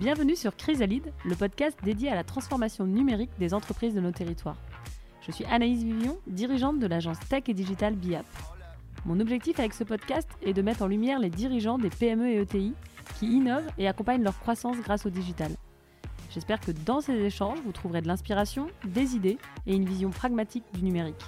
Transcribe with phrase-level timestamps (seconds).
[0.00, 4.56] Bienvenue sur Chrysalide, le podcast dédié à la transformation numérique des entreprises de nos territoires.
[5.20, 8.24] Je suis Anaïs Vivion, dirigeante de l'agence Tech et Digital BIAP.
[9.04, 12.40] Mon objectif avec ce podcast est de mettre en lumière les dirigeants des PME et
[12.40, 12.72] ETI
[13.18, 15.50] qui innovent et accompagnent leur croissance grâce au digital.
[16.30, 19.36] J'espère que dans ces échanges, vous trouverez de l'inspiration, des idées
[19.66, 21.26] et une vision pragmatique du numérique.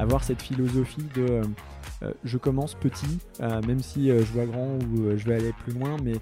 [0.00, 1.42] avoir cette philosophie de euh,
[2.24, 5.96] je commence petit, euh, même si je vois grand ou je vais aller plus loin,
[6.02, 6.14] mais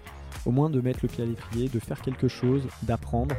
[0.46, 3.34] au moins de mettre le pied à l'étrier, de faire quelque chose, d'apprendre.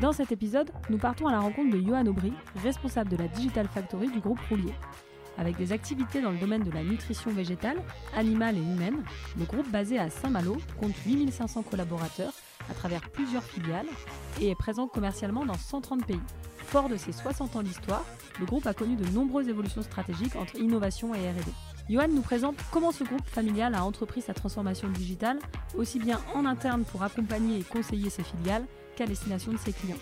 [0.00, 2.32] Dans cet épisode, nous partons à la rencontre de Johan Aubry,
[2.62, 4.74] responsable de la Digital Factory du groupe Roulier.
[5.38, 7.78] Avec des activités dans le domaine de la nutrition végétale,
[8.14, 9.02] animale et humaine,
[9.38, 12.32] le groupe basé à Saint-Malo compte 8500 collaborateurs
[12.70, 13.86] à travers plusieurs filiales
[14.40, 16.20] et est présent commercialement dans 130 pays.
[16.58, 18.04] Fort de ses 60 ans d'histoire,
[18.40, 21.52] le groupe a connu de nombreuses évolutions stratégiques entre innovation et R&D.
[21.88, 25.38] Johan nous présente comment ce groupe familial a entrepris sa transformation digitale,
[25.76, 28.64] aussi bien en interne pour accompagner et conseiller ses filiales
[28.96, 29.96] qu'à destination de ses clients.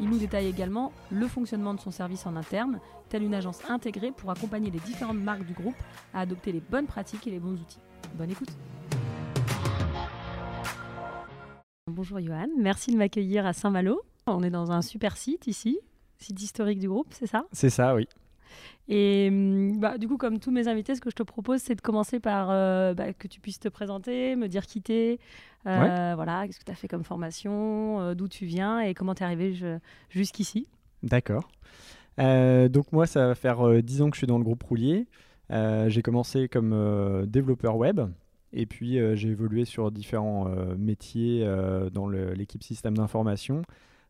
[0.00, 2.80] Il nous détaille également le fonctionnement de son service en interne,
[3.10, 5.76] telle une agence intégrée pour accompagner les différentes marques du groupe
[6.14, 7.80] à adopter les bonnes pratiques et les bons outils.
[8.14, 8.50] Bonne écoute
[11.90, 14.02] Bonjour Johan, merci de m'accueillir à Saint-Malo.
[14.28, 15.80] On est dans un super site ici,
[16.16, 17.44] site historique du groupe, c'est ça?
[17.50, 18.06] C'est ça, oui.
[18.86, 21.74] Et hum, bah, du coup, comme tous mes invités, ce que je te propose, c'est
[21.74, 25.18] de commencer par euh, bah, que tu puisses te présenter, me dire qui t'es,
[25.66, 29.16] euh, voilà, qu'est-ce que tu as fait comme formation, euh, d'où tu viens et comment
[29.16, 29.52] tu es arrivé
[30.08, 30.68] jusqu'ici.
[31.02, 31.50] D'accord.
[32.16, 35.08] donc moi, ça va faire 10 ans que je suis dans le groupe Roulier.
[35.50, 38.02] j'ai commencé comme développeur web.
[38.52, 41.44] Et puis j'ai évolué sur différents métiers
[41.92, 43.62] dans l'équipe système d'information.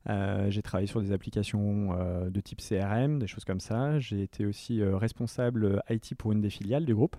[0.09, 3.99] Euh, j'ai travaillé sur des applications euh, de type CRM, des choses comme ça.
[4.01, 7.17] J'ai été aussi euh, responsable IT pour une des filiales du groupe.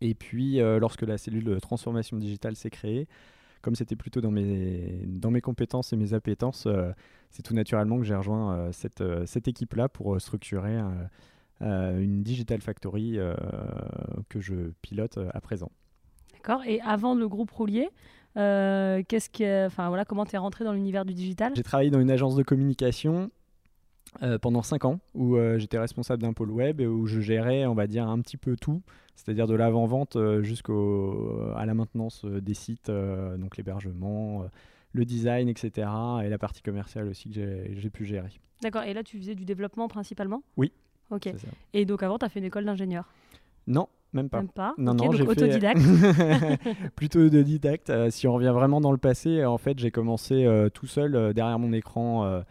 [0.00, 3.06] Et puis, lorsque la cellule de transformation digitale s'est créée,
[3.60, 6.66] comme c'était plutôt dans mes, dans mes compétences et mes appétences,
[7.30, 10.76] c'est tout naturellement que j'ai rejoint cette, cette équipe-là pour structurer
[11.60, 13.16] une Digital Factory
[14.28, 15.70] que je pilote à présent.
[16.42, 16.64] D'accord.
[16.66, 17.88] Et avant le groupe Roulier,
[18.36, 21.52] euh, qu'est-ce que, enfin voilà, comment tu es rentré dans l'univers du digital?
[21.54, 23.30] J'ai travaillé dans une agence de communication
[24.22, 27.64] euh, pendant 5 ans où euh, j'étais responsable d'un pôle web et où je gérais,
[27.66, 28.82] on va dire, un petit peu tout,
[29.14, 34.44] c'est-à-dire de l'avant-vente jusqu'à la maintenance des sites, donc l'hébergement,
[34.92, 35.88] le design, etc.
[36.24, 38.32] et la partie commerciale aussi que j'ai pu gérer.
[38.62, 40.42] D'accord, et là tu faisais du développement principalement?
[40.56, 40.72] Oui.
[41.10, 41.32] Ok.
[41.72, 43.12] Et donc avant, tu as fait une école d'ingénieur?
[43.68, 44.38] Non, même pas.
[44.38, 44.74] Même pas.
[44.78, 45.80] Non, non, j'ai autodidacte.
[46.96, 47.90] Plutôt autodidacte.
[47.90, 51.16] Euh, si on revient vraiment dans le passé, en fait, j'ai commencé euh, tout seul
[51.16, 52.42] euh, derrière mon écran.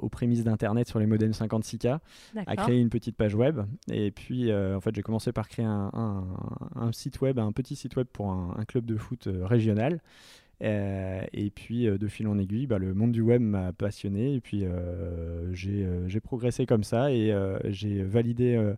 [0.00, 1.98] aux prémices d'Internet sur les modems 56K,
[2.46, 3.62] à créer une petite page web.
[3.90, 5.90] Et puis, en fait, j'ai commencé par créer un,
[6.76, 10.00] un, site web, un petit site web pour un, club de foot régional.
[10.60, 14.34] et puis, de fil en aiguille, bah, le monde du web m'a passionné.
[14.34, 14.64] Et puis,
[15.54, 17.34] j'ai progressé comme ça et
[17.64, 18.74] j'ai validé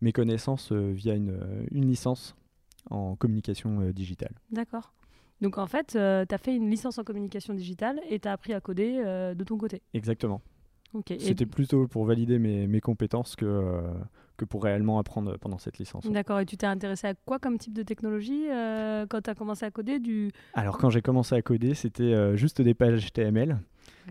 [0.00, 2.36] mes connaissances euh, via une, euh, une, licence
[2.90, 4.32] en communication euh, digitale.
[4.50, 4.92] D'accord.
[5.40, 8.52] Donc en fait, tu as fait une licence en communication digitale et tu as appris
[8.54, 8.96] à coder
[9.36, 9.82] de ton côté.
[9.94, 10.40] Exactement.
[11.20, 13.80] C'était plutôt pour valider mes, mes compétences que,
[14.36, 16.10] que pour réellement apprendre pendant cette licence.
[16.10, 16.40] D'accord.
[16.40, 18.46] Et tu t'es intéressé à quoi comme type de technologie
[19.08, 20.32] quand tu as commencé à coder du...
[20.54, 23.60] Alors quand j'ai commencé à coder, c'était juste des pages HTML.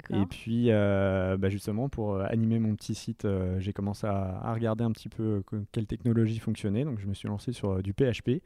[0.09, 4.53] Et puis, euh, bah, justement, pour euh, animer mon petit site, euh, j'ai commencé à,
[4.53, 6.84] regarder un petit peu quelle technologie fonctionnait.
[6.84, 8.41] Donc, je me suis lancé sur du PHP,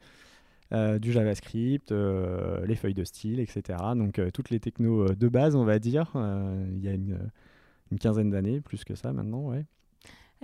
[1.00, 3.78] du JavaScript, les feuilles de style, etc.
[3.96, 7.18] Donc, toutes les technos de base, on va dire, il y a une,
[7.90, 9.64] une quinzaine d'années, plus que ça maintenant, ouais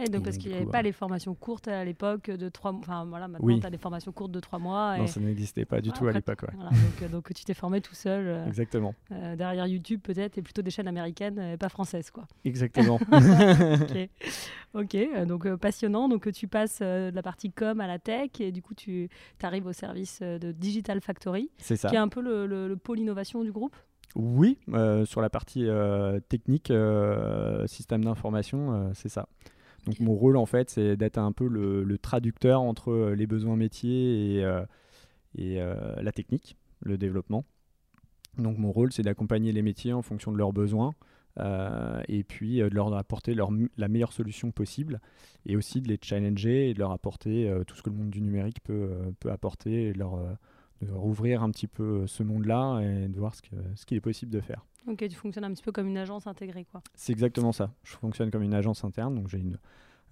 [0.06, 2.80] donc, parce qu'il n'y avait pas les formations courtes à l'époque de trois mois.
[2.82, 4.96] Enfin, voilà, maintenant, tu as des formations courtes de trois mois.
[4.96, 6.42] Non, ça n'existait pas du tout à l'époque.
[6.42, 8.26] donc, euh, donc, tu t'es formé tout seul.
[8.26, 8.94] Euh, Exactement.
[9.10, 12.26] Euh, derrière YouTube, peut-être, et plutôt des chaînes américaines, et pas françaises, quoi.
[12.44, 13.00] Exactement.
[14.74, 14.96] ok.
[15.26, 16.08] Donc passionnant.
[16.08, 19.08] Donc, tu passes de la partie com à la tech, et du coup, tu
[19.42, 21.50] arrives au service de Digital Factory.
[21.58, 21.88] C'est ça.
[21.88, 23.74] Qui est un peu le, le, pôle innovation du groupe?
[24.14, 24.58] Oui,
[25.06, 25.66] sur la partie
[26.28, 26.72] technique,
[27.66, 29.28] système d'information, c'est ça.
[29.88, 33.56] Donc mon rôle en fait, c'est d'être un peu le, traducteur entre euh, les besoins
[33.56, 34.62] métiers et, euh,
[35.38, 37.46] euh, la technique, le développement.
[38.36, 40.94] Donc mon rôle, c'est d'accompagner les métiers en fonction de leurs besoins.
[42.08, 45.00] et puis de leur apporter leur, la meilleure solution possible
[45.46, 48.20] et aussi de les challenger et de leur apporter tout ce que le monde du
[48.20, 48.90] numérique peut,
[49.30, 50.18] apporter et de leur,
[50.82, 53.42] de rouvrir un petit peu ce monde-là et de voir ce,
[53.76, 54.66] ce qu'il est possible de faire.
[54.86, 56.82] Ok, tu fonctionnes un petit peu comme une agence intégrée, quoi.
[56.94, 57.72] C'est exactement ça.
[57.84, 59.58] Je fonctionne comme une agence interne, donc j'ai une,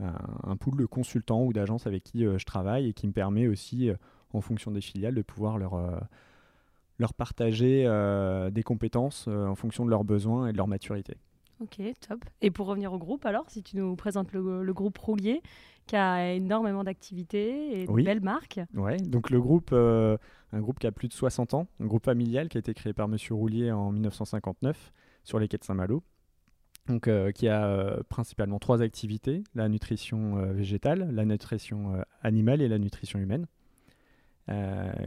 [0.00, 3.90] un, pool de consultants ou d'agences avec qui je travaille et qui me permet aussi,
[4.32, 5.80] en fonction des filiales, de pouvoir leur,
[6.98, 7.84] leur partager
[8.52, 11.16] des compétences en fonction de leurs besoins et de leur maturité.
[11.60, 12.22] Ok, top.
[12.42, 15.40] Et pour revenir au groupe, alors, si tu nous présentes le, groupe Roulier,
[15.86, 18.60] qui a énormément d'activités et de belles marques.
[18.74, 20.18] Oui, donc le groupe, euh,
[20.52, 22.92] un groupe qui a plus de 60 ans, un groupe familial qui a été créé
[22.92, 24.92] par Monsieur Roulier en 1959
[25.24, 26.02] sur les quais de Saint-Malo.
[26.86, 32.68] Donc, euh, qui a euh, principalement trois activités la nutrition végétale, la nutrition animale et
[32.68, 33.46] la nutrition humaine,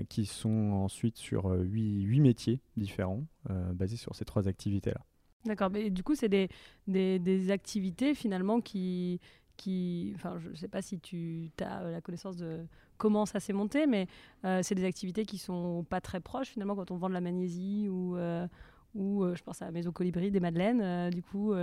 [0.10, 5.00] qui sont ensuite sur huit, huit métiers différents basés sur ces trois activités-là.
[5.46, 6.50] D'accord, mais du coup, c'est des,
[6.88, 9.22] des, des, activités finalement qui,
[9.56, 10.14] qui.
[10.40, 12.66] Je ne sais pas si tu as la connaissance de
[13.00, 14.06] comment ça s'est monté, mais
[14.46, 17.22] euh, c'est des activités qui sont pas très proches finalement quand on vend de la
[17.22, 18.46] magnésie ou, euh,
[18.94, 21.54] ou euh, je pense à la Maison Colibri, des Madeleines, du coup.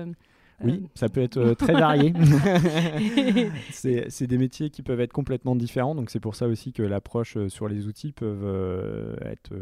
[0.65, 2.12] oui, ça peut être très varié.
[3.71, 7.38] c'est des métiers qui peuvent être complètement différents, donc c'est pour ça aussi que l'approche
[7.47, 9.53] sur les outils peuvent être,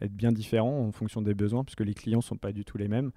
[0.00, 2.78] être bien différents en fonction des besoins, puisque les clients ne sont pas du tout
[2.78, 3.10] les mêmes.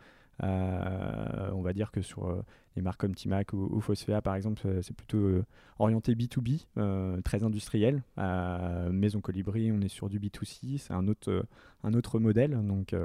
[0.43, 2.43] Euh, on va dire que sur euh,
[2.75, 5.43] les marques comme Timac ou, ou par exemple, euh, c'est plutôt
[5.79, 8.03] orienté B2B, très industriel.
[8.91, 12.59] Maison Colibri, on est sur du B2C, c'est un autre, modèle.
[12.65, 12.95] Donc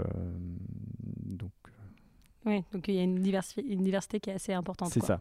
[2.46, 4.90] oui, donc il y a une diversité, une diversité qui est assez importante.
[4.90, 5.20] C'est ça.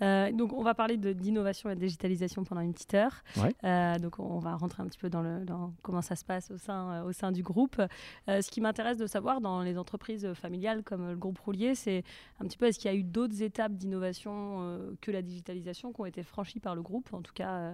[0.00, 3.22] Euh, donc on va parler d'innovation et de digitalisation pendant une petite heure.
[3.62, 6.50] Euh, donc on va rentrer un petit peu dans, le, dans comment ça se passe
[6.50, 7.80] au sein, euh, au sein du groupe.
[8.26, 12.04] ce qui m'intéresse de savoir dans les entreprises familiales comme le groupe Roulier, c'est
[12.40, 16.00] un petit peu est-ce qu'il y a eu d'autres étapes d'innovation que la digitalisation qui
[16.00, 17.72] ont été franchies par le groupe, en tout cas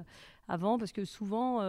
[0.49, 1.62] avant, parce que souvent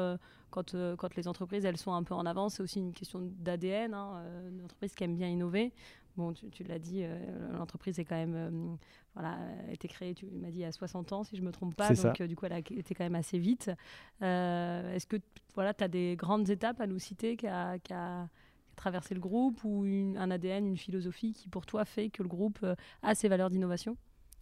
[0.50, 3.94] quand, quand les entreprises elles sont un peu en avance, c'est aussi une question d'ADN,
[3.94, 5.72] hein, une entreprise qui aime bien innover.
[6.19, 7.18] Bon, tu, l'as dit, euh,
[7.57, 8.75] l'entreprise est quand même, euh,
[9.13, 9.38] voilà,
[9.69, 11.94] a été créée, tu m'as dit, à 60 ans, si je ne me trompe pas.
[11.94, 13.71] Donc, euh, du coup, elle a été quand même assez vite.
[14.19, 15.16] Est-ce que
[15.56, 18.27] voilà, tu as des grandes étapes à nous citer qui a,
[18.75, 19.86] traversé le groupe ou
[20.18, 22.66] un ADN, une philosophie qui, pour toi, fait que le groupe
[23.01, 23.95] a ses valeurs d'innovation?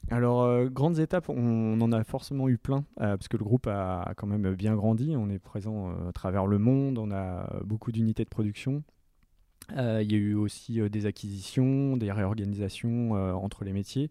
[0.10, 4.26] Alors, grandes étapes, on, en a forcément eu plein, parce que le groupe a, quand
[4.26, 5.14] même bien grandi.
[5.16, 8.84] On est présent à travers le monde, on a beaucoup d'unités de production.
[9.76, 14.10] Euh, il y a eu aussi euh, des acquisitions, des réorganisations euh, entre les métiers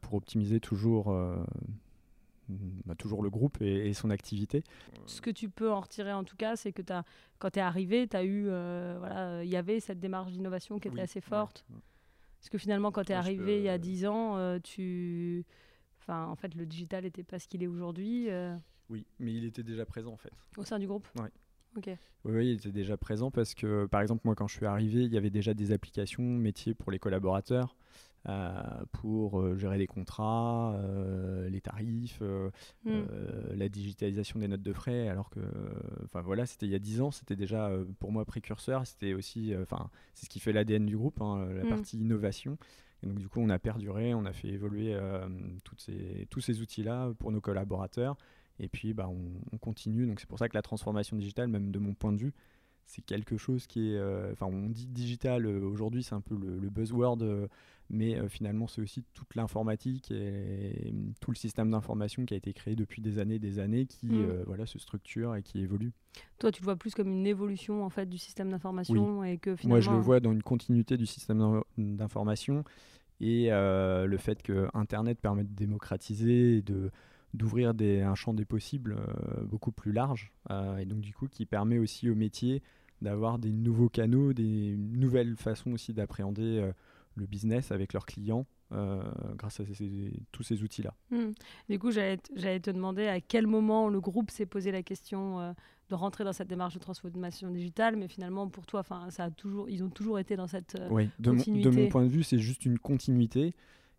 [0.00, 1.14] pour optimiser toujours,
[2.48, 4.64] bah, toujours le groupe et, son activité.
[5.04, 7.04] Ce que tu peux en retirer en tout cas, c'est que as,
[7.38, 11.02] quand tu es arrivé, tu eu, voilà, il y avait cette démarche d'innovation qui était
[11.02, 11.66] assez forte.
[12.38, 15.44] Parce que finalement, quand tu es arrivé il y a 10 ans, tu...
[16.00, 18.28] enfin, en fait, le digital n'était pas ce qu'il est aujourd'hui.
[18.88, 20.32] Oui, mais il était déjà présent en fait.
[20.56, 21.06] Au sein du groupe?
[21.16, 21.28] Oui.
[22.24, 25.12] Oui, il était déjà présent parce que, par exemple, moi, quand je suis arrivé, il
[25.12, 27.76] y avait déjà des applications métiers pour les collaborateurs,
[28.26, 28.52] euh,
[28.92, 32.22] pour euh, gérer les contrats, euh, les tarifs,
[32.84, 33.02] hmm.
[33.54, 35.08] la digitalisation des notes de frais.
[35.08, 35.40] Alors que,
[36.04, 38.86] enfin voilà, c'était il y a 10 ans, c'était déjà pour moi précurseur.
[38.86, 41.68] C'était aussi, enfin, c'est ce qui fait l'ADN du groupe, hein, la hmm.
[41.68, 42.56] partie innovation.
[43.02, 44.98] Et donc, du coup, on a perduré, on a fait évoluer
[45.62, 48.16] toutes ces, tous ces outils-là pour nos collaborateurs.
[48.60, 50.06] Et puis, bah, on, continue.
[50.06, 52.34] Donc, c'est pour ça que la transformation digitale, même de mon point de vue,
[52.86, 53.96] c'est quelque chose qui est.
[53.96, 57.48] Euh, enfin, on dit digital euh, aujourd'hui, c'est un peu le, buzzword, euh,
[57.88, 62.76] mais finalement, c'est aussi toute l'informatique et, tout le système d'information qui a été créé
[62.76, 64.42] depuis des années, des années, qui mm.
[64.46, 65.92] voilà se structure et qui évolue.
[66.38, 69.56] Toi, tu le vois plus comme une évolution en fait du système d'information et que
[69.56, 69.76] finalement.
[69.76, 72.64] Moi, je le vois dans une continuité du système d'information
[73.20, 76.90] et le fait que Internet permet de démocratiser et de
[77.34, 81.44] d'ouvrir un champ des possibles euh, beaucoup plus large euh, et donc du coup qui
[81.46, 82.62] permet aussi au métier
[83.02, 86.72] d'avoir des nouveaux canaux, des nouvelles façons aussi d'appréhender euh,
[87.16, 88.46] le business avec leurs clients
[89.36, 89.64] grâce à
[90.32, 90.94] tous ces outils-là.
[91.12, 91.30] Hmm.
[91.68, 95.54] Du coup, j'allais te demander à quel moment le groupe s'est posé la question
[95.90, 99.70] de rentrer dans cette démarche de transformation digitale, mais finalement, pour toi, ça a toujours,
[99.70, 101.70] ils ont toujours été dans cette oui, de continuité.
[101.70, 103.54] de mon point de vue, c'est juste une continuité.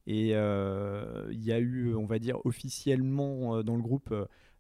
[0.07, 4.13] Et euh, il y a eu, on va dire, officiellement euh, dans le groupe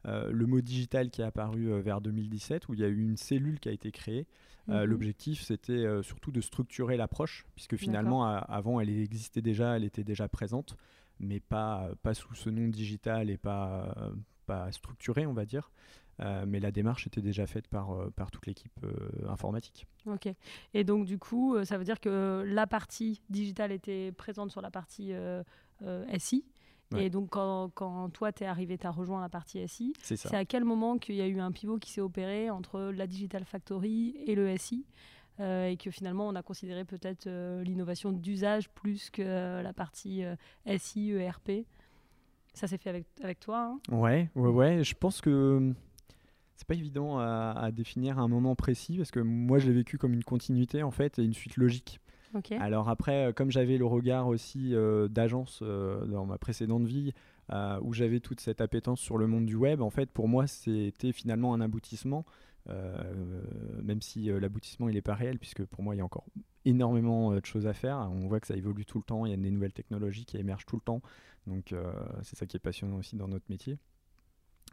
[0.07, 3.17] euh, le mot digital qui est apparu vers 2017, où il y a eu une
[3.17, 4.27] cellule qui a été créée.
[4.67, 4.83] Mhm.
[4.83, 10.27] L'objectif, c'était surtout de structurer l'approche, puisque finalement, avant, elle existait déjà, elle était déjà
[10.27, 10.75] présente,
[11.19, 13.95] mais pas, pas sous ce nom digital et pas,
[14.47, 15.71] pas structurée, on va dire.
[16.21, 19.85] Euh, mais la démarche était déjà faite par, euh, par toute l'équipe euh, informatique.
[20.05, 20.29] Ok.
[20.73, 24.71] Et donc, du coup, ça veut dire que la partie digitale était présente sur la
[24.71, 25.13] partie
[26.17, 26.45] SI.
[26.95, 30.33] Et donc, quand, quand toi, tu es arrivé, tu as rejoint la partie SI, c'est
[30.33, 33.43] à quel moment qu'il y a eu un pivot qui s'est opéré entre la Digital
[33.43, 34.85] Factory et le SI
[35.39, 37.27] et que finalement on a considéré peut-être
[37.63, 40.23] l'innovation d'usage plus que la partie
[40.77, 41.65] SI, ERP.
[42.53, 43.79] Ça s'est fait avec, avec toi hein?
[43.93, 44.83] Ouais, ouais, ouais.
[44.83, 45.73] Je pense que
[46.55, 49.97] c'est pas évident à, définir à un moment précis parce que moi je l'ai vécu
[49.97, 51.99] comme une continuité en fait et une suite logique.
[52.59, 57.13] Alors après, euh, comme j'avais le regard aussi euh, d'agence euh, dans ma précédente vie,
[57.81, 61.11] où j'avais toute cette appétence sur le monde du web, en fait pour moi c'était
[61.11, 62.25] finalement un aboutissement,
[62.67, 66.25] même si l'aboutissement il n'est pas réel, puisque pour moi il y a encore
[66.65, 67.97] énormément de choses à faire.
[68.11, 70.37] On voit que ça évolue tout le temps, il y a des nouvelles technologies qui
[70.37, 71.03] émergent tout le temps,
[71.45, 71.75] donc
[72.23, 73.77] c'est ça qui est passionnant aussi dans notre métier.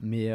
[0.01, 0.31] Mais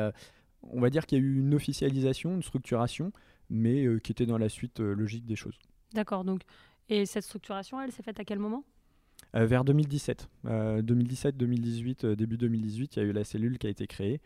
[0.63, 3.11] on va dire qu'il y a eu une officialisation, une structuration,
[3.49, 5.57] mais euh, qui était dans la suite euh, logique des choses.
[5.93, 6.23] D'accord.
[6.23, 6.41] Donc,
[6.89, 8.63] et cette structuration, elle s'est faite à quel moment?
[9.35, 10.29] Euh, Vers 2017.
[10.45, 14.21] 2017-2018, début 2018, il y a eu la cellule qui a été créée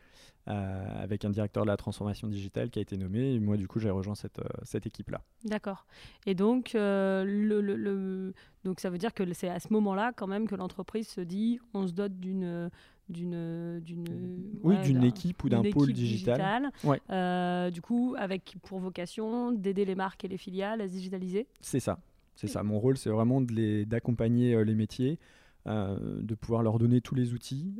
[0.47, 3.35] avec un directeur de la transformation digitale qui a été nommé.
[3.35, 5.21] Et moi, du coup, j'ai rejoint cette, cette équipe-là.
[5.45, 5.85] D'accord.
[6.25, 8.33] Et donc, le, le,
[8.63, 11.59] donc, ça veut dire que c'est à ce moment-là, quand même, que l'entreprise se dit
[11.73, 12.69] on se dote d'une
[13.11, 16.71] d'une d'une oui d'une équipe ou d'un pôle digital,
[17.09, 21.47] euh, du coup avec pour vocation d'aider les marques et les filiales à se digitaliser.
[21.61, 21.99] C'est ça.
[22.35, 22.63] C'est ça.
[22.63, 25.19] Mon rôle c'est vraiment d'accompagner euh, les métiers
[25.67, 27.75] euh, de pouvoir leur donner tous les outils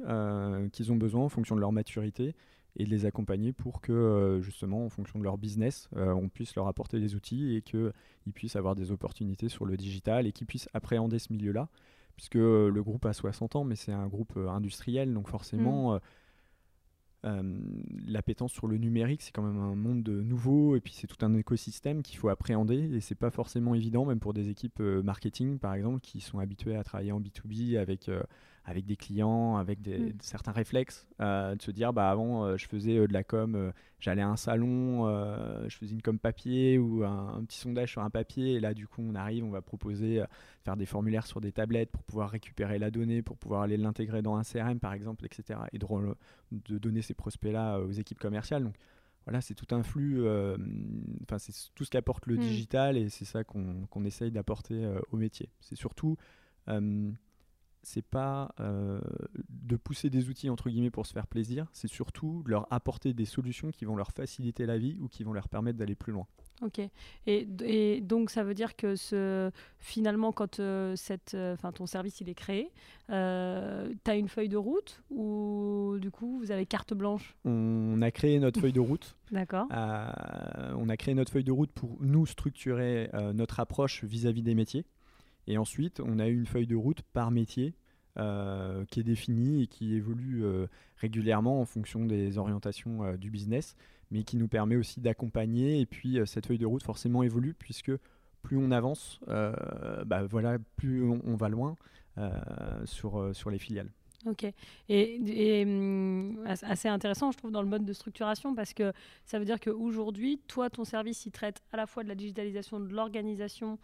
[0.72, 2.36] qu'ils ont besoin en fonction de leur maturité
[2.78, 6.68] et de les accompagner pour que justement en fonction de leur business on puisse leur
[6.68, 7.92] apporter les outils et qu'ils
[8.34, 11.70] puissent avoir des opportunités sur le digital et qu'ils puissent appréhender ce milieu là
[12.16, 15.96] puisque euh, le groupe a 60 ans, mais c'est un groupe euh, industriel, donc forcément,
[15.96, 16.00] mm.
[17.26, 17.60] euh,
[18.08, 21.34] l'appétence sur le numérique, c'est quand même un monde nouveau, et puis c'est tout un
[21.34, 25.74] écosystème qu'il faut appréhender, et c'est pas forcément évident, même pour des équipes marketing, par
[25.74, 28.10] exemple, qui sont habituées à travailler en B2B avec
[28.64, 30.14] avec des clients, avec des, mm.
[30.22, 33.72] certains réflexes, euh, de se dire bah avant euh, je faisais euh, de la com,
[34.00, 35.08] j'allais à un salon,
[35.68, 38.88] je faisais une com papier ou un, petit sondage sur un papier et là du
[38.88, 40.24] coup on arrive, on va proposer
[40.64, 44.22] faire des formulaires sur des tablettes pour pouvoir récupérer la donnée, pour pouvoir aller l'intégrer
[44.22, 45.60] dans un CRM par exemple, etc.
[45.74, 45.88] Et de,
[46.52, 48.64] de donner ces prospects là aux équipes commerciales.
[48.64, 48.76] Donc
[49.26, 50.22] voilà, c'est tout un flux,
[51.24, 52.40] enfin c'est tout ce qu'apporte le mm.
[52.40, 55.50] digital et c'est ça qu'on essaye d'apporter au métier.
[55.60, 56.18] C'est surtout
[57.84, 59.00] c'est pas euh,
[59.50, 63.14] de pousser des outils entre guillemets pour se faire plaisir, c'est surtout de leur apporter
[63.14, 66.14] des solutions qui vont leur faciliter la vie ou qui vont leur permettre d'aller plus
[66.14, 66.28] loin.
[66.62, 66.80] Ok.
[67.26, 72.30] Et, donc ça veut dire que ce, finalement, quand euh, cette, euh, ton service il
[72.30, 72.72] est créé,
[73.08, 77.36] tu as une feuille de route ou du coup vous avez carte blanche?
[77.46, 79.18] On a créé notre feuille de route.
[79.32, 79.68] D'accord.
[79.72, 84.44] on a créé notre feuille de route pour nous structurer notre approche vis à -vis
[84.44, 84.86] des métiers.
[85.48, 87.74] Et ensuite, on a une feuille de route par métier
[88.18, 90.68] euh, qui est définie et qui évolue euh,
[90.98, 93.78] régulièrement en fonction des orientations euh, du business,
[94.12, 95.80] mais qui nous permet aussi d'accompagner.
[95.80, 97.92] Et puis, cette feuille de route forcément évolue puisque
[98.42, 101.76] plus on avance, bah, voilà, plus on, va loin
[102.86, 103.92] sur, sur les filiales.
[104.26, 104.46] Ok.
[104.90, 108.92] Et, hum, assez intéressant, je trouve, dans le mode de structuration, parce que
[109.26, 112.80] ça veut dire qu'aujourd'hui, toi, ton service, il traite à la fois de la digitalisation
[112.80, 113.80] de l'organisation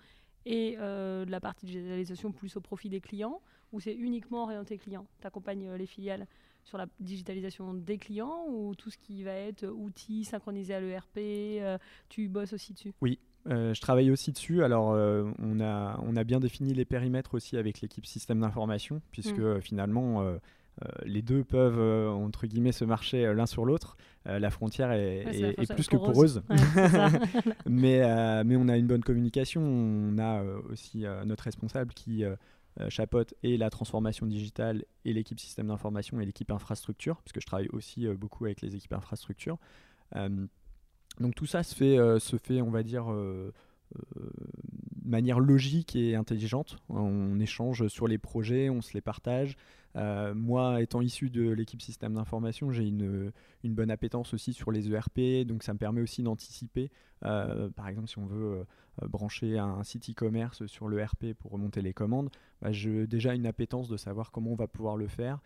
[0.48, 3.42] et euh, de la partie digitalisation plus au profit des clients
[3.74, 5.06] ou c'est uniquement orienté client?
[5.20, 6.26] Tu accompagnes euh, les filiales
[6.64, 11.18] sur la digitalisation des clients ou tout ce qui va être outils synchronisés à l'ERP,
[11.18, 11.78] euh,
[12.08, 12.94] tu bosses aussi dessus?
[13.02, 14.62] Oui, je travaille aussi dessus.
[14.64, 19.40] Alors, on, a, on a bien défini les périmètres aussi avec l'équipe système d'information, puisque
[19.40, 19.62] mmh.
[19.62, 20.38] finalement, euh,
[21.06, 23.98] les deux peuvent, euh, entre guillemets, se marcher euh, l'un sur l'autre.
[24.26, 26.44] la frontière est, plus que poreuse.
[27.66, 29.62] mais, mais on a une bonne communication.
[29.62, 32.26] On a aussi notre responsable qui
[32.90, 37.46] chapeaute et la transformation digitale et l'équipe système d'information et l'équipe infrastructure, parce que je
[37.46, 39.58] travaille aussi beaucoup avec les équipes infrastructure.
[40.14, 43.54] donc tout ça se fait, se fait on va dire, de
[45.06, 46.80] manière logique et intelligente.
[46.90, 49.56] On échange sur les projets, on se les partage.
[49.98, 53.32] Euh, moi, étant issu de l'équipe système d'information, j'ai une,
[53.64, 56.90] bonne appétence aussi sur les ERP, donc ça me permet aussi d'anticiper.
[57.26, 58.66] Euh, par exemple, si on veut
[59.02, 62.30] euh, brancher un site e-commerce sur l'ERP pour remonter les commandes,
[62.62, 65.40] bah, j'ai déjà une appétence de savoir comment on va pouvoir le faire,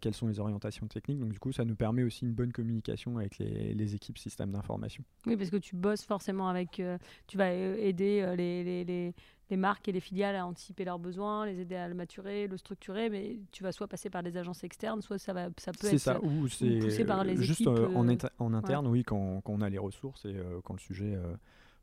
[0.00, 1.20] quelles sont les orientations techniques.
[1.20, 4.50] Donc du coup, ça nous permet aussi une bonne communication avec les, les équipes système
[4.50, 5.04] d'information.
[5.26, 6.80] Oui, parce que tu bosses forcément avec,
[7.26, 9.14] tu vas aider les, les les
[9.54, 13.08] marques et les filiales à anticiper leurs besoins, les aider à le maturer, le structurer,
[13.08, 15.98] mais tu vas soit passer par des agences externes, soit ça, va, ça peut être
[15.98, 17.76] ça, ou poussé par les juste équipes.
[17.76, 20.74] Juste en, euh, en, interne, oui, quand, quand, on a les ressources et euh, quand
[20.74, 21.34] le sujet euh,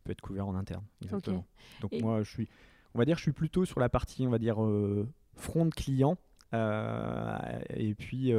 [0.03, 0.83] peut être couvert en interne.
[1.03, 1.45] Exactement.
[1.79, 2.49] Donc moi, je suis,
[2.95, 4.57] on va dire, je suis plutôt sur la partie, on va dire,
[5.35, 6.17] front client.
[6.53, 8.33] Et puis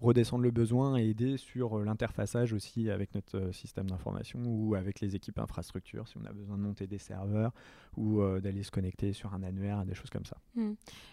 [0.00, 5.14] redescendre le besoin et aider sur l'interfaçage aussi avec notre système d'information ou avec les
[5.14, 7.52] équipes infrastructure si on a besoin de monter des serveurs
[7.96, 10.36] ou d'aller se connecter sur un annuaire, des choses comme ça.
[10.54, 10.72] Mmh.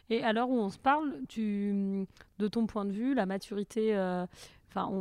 [0.09, 3.95] Et alors où on se parle, de ton point de vue, la maturité,
[4.69, 4.91] enfin,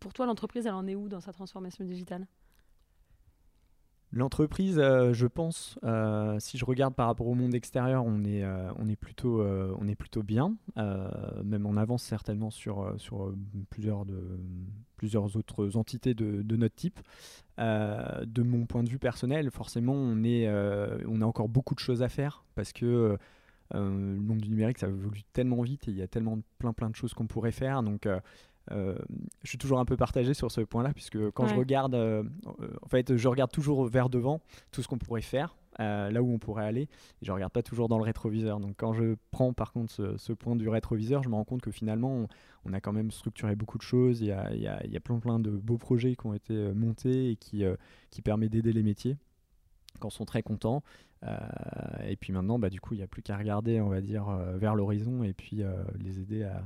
[0.00, 2.26] pour toi, l'entreprise, elle en est où dans sa transformation digitale?
[4.12, 8.42] L'entreprise, euh, je pense, euh, si je regarde par rapport au monde extérieur, on est,
[8.42, 10.56] euh, plutôt, bien.
[10.76, 12.92] même on avance certainement sur,
[13.70, 16.98] plusieurs, autres entités de, notre type.
[17.58, 22.44] de mon point de vue personnel, forcément, on, a encore beaucoup de choses à faire
[22.56, 23.16] parce que
[23.72, 26.96] le monde du numérique, ça évolue tellement vite et il y a tellement plein, de
[26.96, 27.80] choses qu'on pourrait faire.
[28.72, 28.96] Euh,
[29.42, 32.22] je suis toujours un peu partagé sur ce point-là, puisque quand je regarde, euh,
[32.82, 36.32] en fait, je regarde toujours vers devant tout ce qu'on pourrait faire, euh, là où
[36.32, 36.88] on pourrait aller, et
[37.22, 38.60] je regarde pas toujours dans le rétroviseur.
[38.60, 41.70] Donc quand je prends par contre ce, point du rétroviseur, je me rends compte que
[41.70, 42.26] finalement,
[42.64, 45.00] on, a quand même structuré beaucoup de choses, il y a, y a, y a
[45.00, 47.64] plein, plein de beaux projets qui ont été montés et qui,
[48.10, 49.16] qui permettent d'aider les métiers
[49.98, 50.82] quand sont très contents.
[52.06, 54.26] et puis maintenant, bah, du coup, il n'y a plus qu'à regarder, on va dire,
[54.56, 55.62] vers l'horizon et puis
[55.98, 56.62] les aider à,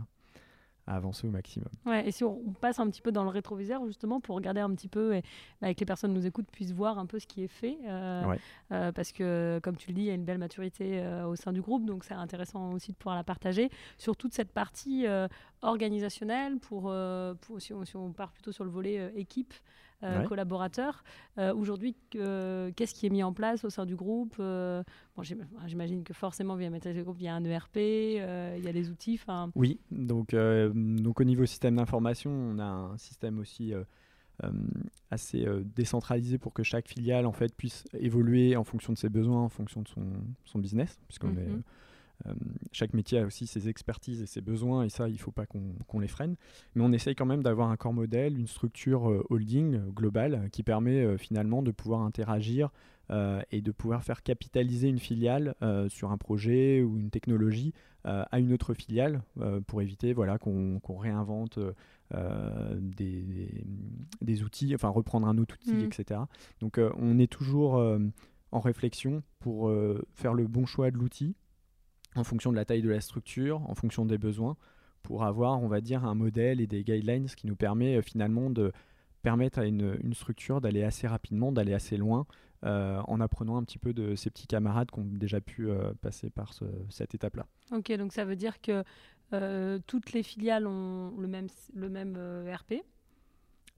[0.86, 1.68] à avancer au maximum.
[1.86, 4.70] Ouais, et si on passe un petit peu dans le rétroviseur, justement, pour regarder un
[4.74, 5.22] petit peu, et
[5.60, 7.78] bah, avec les personnes qui nous écoutent, puissent voir un peu ce qui est fait.
[7.86, 8.36] Euh,
[8.72, 11.36] euh, parce que, comme tu le dis, il y a une belle maturité euh, au
[11.36, 13.70] sein du groupe, donc c'est intéressant aussi de pouvoir la partager.
[13.96, 15.06] Sur toute cette partie
[15.62, 16.92] organisationnelle, pour,
[17.40, 19.54] pour si, on, si, on, part plutôt sur le volet équipe,
[20.04, 21.02] euh, collaborateurs.
[21.38, 24.82] Euh, aujourd'hui, qu'est-ce qui est mis en place au sein du groupe euh,
[25.16, 28.68] bon, J'imagine que forcément, via Maîtrise du groupe, il y a un ERP, il y
[28.68, 29.20] a des outils.
[29.54, 33.73] Oui, donc, donc au niveau système d'information, on a un système aussi
[35.11, 35.46] assez
[35.76, 39.49] décentralisé pour que chaque filiale en fait puisse évoluer en fonction de ses besoins, en
[39.49, 40.06] fonction de son,
[40.44, 41.62] son business, puisqu'on est mhm.
[42.26, 42.35] Euh,
[42.73, 45.47] chaque métier a aussi ses expertises et ses besoins, et ça, il ne faut pas
[45.47, 46.37] qu'on les freine.
[46.75, 50.49] Mais on essaye quand même d'avoir un corps modèle, une structure euh, holding euh, globale
[50.52, 52.71] qui permet finalement de pouvoir interagir
[53.50, 55.54] et de pouvoir faire capitaliser une filiale
[55.88, 59.23] sur un projet ou une technologie à une autre filiale
[59.66, 61.59] pour éviter voilà, qu'on réinvente
[62.12, 63.65] des,
[64.23, 65.80] des, outils, enfin reprendre un autre outil, mmh.
[65.80, 66.21] etc.
[66.60, 67.75] Donc on est toujours
[68.52, 69.71] en réflexion pour
[70.15, 71.34] faire le bon choix de l'outil
[72.16, 74.56] en fonction de la taille de la structure, en fonction des besoins,
[75.04, 78.50] pour avoir, on va dire, un modèle et des guidelines qui nous permet euh, finalement
[78.50, 78.72] de
[79.22, 82.26] permettre à une, structure d'aller assez rapidement, d'aller assez loin,
[82.64, 85.92] euh, en apprenant un petit peu de ses petits camarades qui ont déjà pu euh,
[86.02, 86.52] passer par
[86.90, 87.46] cette étape-là.
[87.72, 88.82] Ok, donc ça veut dire que
[89.86, 92.74] toutes les filiales ont le même, le même RP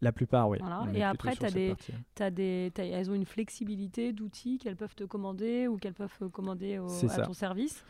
[0.02, 0.58] la plupart, oui.
[0.94, 1.74] Et après, as des,
[2.20, 6.76] as des, elles ont une flexibilité d'outils qu'elles peuvent te commander ou qu'elles peuvent commander
[6.76, 7.82] à ton service?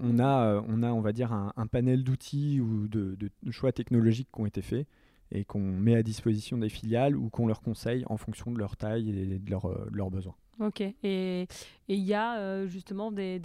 [0.00, 3.16] On a, euh, on a, on va dire, un, panel d'outils ou de,
[3.50, 4.86] choix technologiques qui ont été faits
[5.30, 8.76] et qu'on met à disposition des filiales ou qu'on leur conseille en fonction de leur
[8.76, 10.34] taille et de, euh, leurs besoins.
[10.60, 10.82] Ok.
[11.02, 11.46] Et
[11.88, 13.40] il y a euh, justement des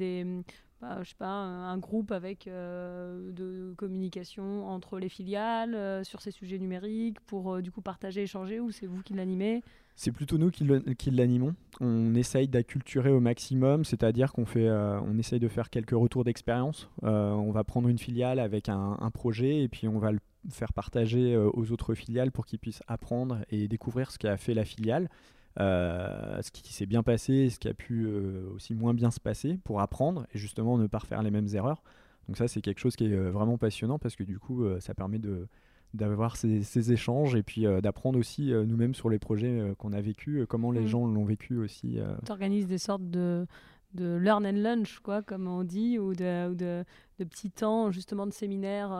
[0.81, 6.59] bah, je sais pas, un groupe avec de communication entre les filiales sur ces sujets
[6.59, 9.63] numériques pour du coup partager, échanger ou c'est vous qui l'animez?
[9.97, 11.55] C'est plutôt nous qui l'animons.
[11.81, 16.23] On essaye d'acculturer au maximum, c'est-à-dire qu'on fait, euh, on essaye de faire quelques retours
[16.23, 16.87] d'expérience.
[17.03, 20.19] Euh, on va prendre une filiale avec un, projet et puis on va le
[20.51, 24.53] faire partager euh, aux autres filiales pour qu'ils puissent apprendre et découvrir ce qu'a fait
[24.53, 25.09] la filiale,
[25.57, 28.07] ce qui s'est bien passé, ce qui a pu
[28.55, 31.81] aussi moins bien se passer pour apprendre et justement ne pas refaire les mêmes erreurs.
[32.27, 35.19] Donc ça, c'est quelque chose qui est vraiment passionnant parce que du coup, ça permet
[35.19, 35.47] de
[35.93, 39.93] d'avoir ces, échanges et puis euh, d'apprendre aussi euh, nous-mêmes sur les projets euh, qu'on
[39.93, 40.87] a vécu, comment les mm.
[40.87, 41.99] gens l'ont vécu aussi.
[42.25, 43.45] Tu organises des sortes de,
[43.93, 46.83] de learn and lunch, quoi, comme on dit, ou de, de,
[47.19, 48.91] de petits temps justement de séminaires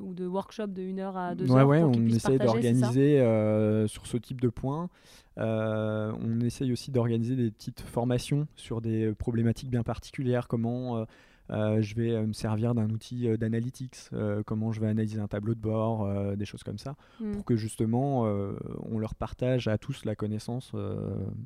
[0.00, 1.68] ou de workshops de 1 heure à 2 ouais, heures.
[1.68, 3.18] Ouais, on essaie d'organiser
[3.88, 4.88] sur ce type de points.
[5.36, 11.06] on essaye aussi d'organiser des petites formations sur des problématiques bien particulières, comment
[11.50, 14.10] euh, je vais euh, me servir d'un outil euh, d'analytics,
[14.46, 17.32] comment je vais analyser un tableau de bord, des choses comme ça, hmm.
[17.32, 18.22] pour que justement
[18.82, 20.72] on leur partage à tous la connaissance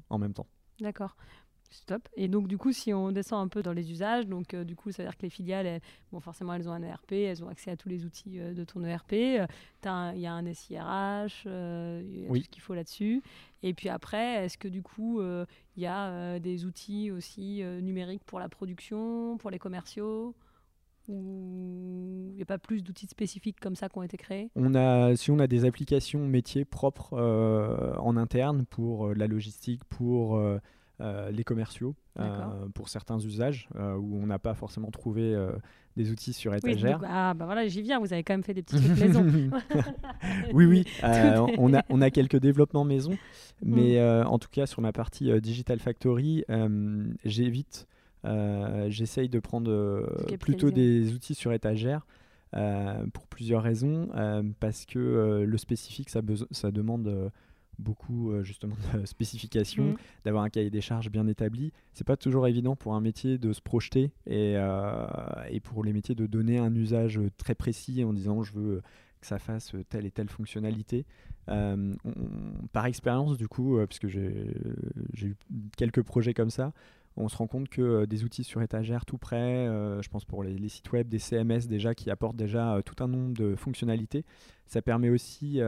[0.09, 0.47] en même temps.
[0.81, 1.17] D'accord.
[1.73, 2.09] Stop.
[2.15, 4.91] Et donc, du coup, si on descend un peu dans les usages, donc du coup,
[4.91, 5.81] ça veut dire que les filiales,
[6.11, 8.83] bon, forcément, elles ont un ERP, elles ont accès à tous les outils de ton
[8.83, 9.13] ERP.
[9.13, 9.47] Il
[9.85, 13.23] y a un SIRH, il y a tout ce qu'il faut là-dessus.
[13.63, 18.41] Et puis après, est-ce que du coup, il y a des outils aussi numériques pour
[18.41, 20.35] la production, pour les commerciaux?
[21.09, 24.51] Ou il n'y a pas plus d'outils spécifiques comme ça qui ont été créés?
[24.55, 27.17] On a, Si on a des applications métiers propres
[27.99, 30.41] en interne pour la logistique, pour
[31.31, 31.95] les commerciaux
[32.75, 35.37] pour certains usages où on n'a pas forcément trouvé
[35.97, 37.01] des outils sur étagère.
[37.05, 39.27] ah bah voilà, j'y viens, vous avez quand même fait des petits trucs maison.
[40.53, 43.17] oui, oui, on, a, on a quelques développements maison,
[43.63, 44.27] mais mm.
[44.27, 46.45] en tout cas sur ma partie Digital Factory,
[47.25, 47.87] j'évite,
[48.89, 50.07] j'essaye de prendre
[50.39, 52.07] plutôt des outils sur étagère.
[52.53, 54.09] pour plusieurs raisons,
[54.61, 57.31] parce que le spécifique, ça, ça demande
[57.81, 59.97] beaucoup euh, justement de spécifications, mm.
[60.25, 61.73] d'avoir un cahier des charges bien établi.
[61.93, 65.07] C'est pas toujours évident pour un métier de se projeter et, euh,
[65.51, 68.83] et, pour les métiers de donner un usage très précis en disant je veux
[69.21, 71.05] que ça fasse telle et telle fonctionnalité.
[71.49, 71.95] Euh,
[72.73, 75.37] par expérience, du coup, puisque j'ai eu
[75.77, 76.73] quelques projets comme ça,
[77.17, 80.25] on se rend compte que euh, des outils sur étagère tout près, euh, je pense
[80.25, 83.55] pour les, sites web, des CMS déjà qui apportent déjà euh, tout un nombre de
[83.57, 84.25] fonctionnalités,
[84.67, 85.61] ça permet aussi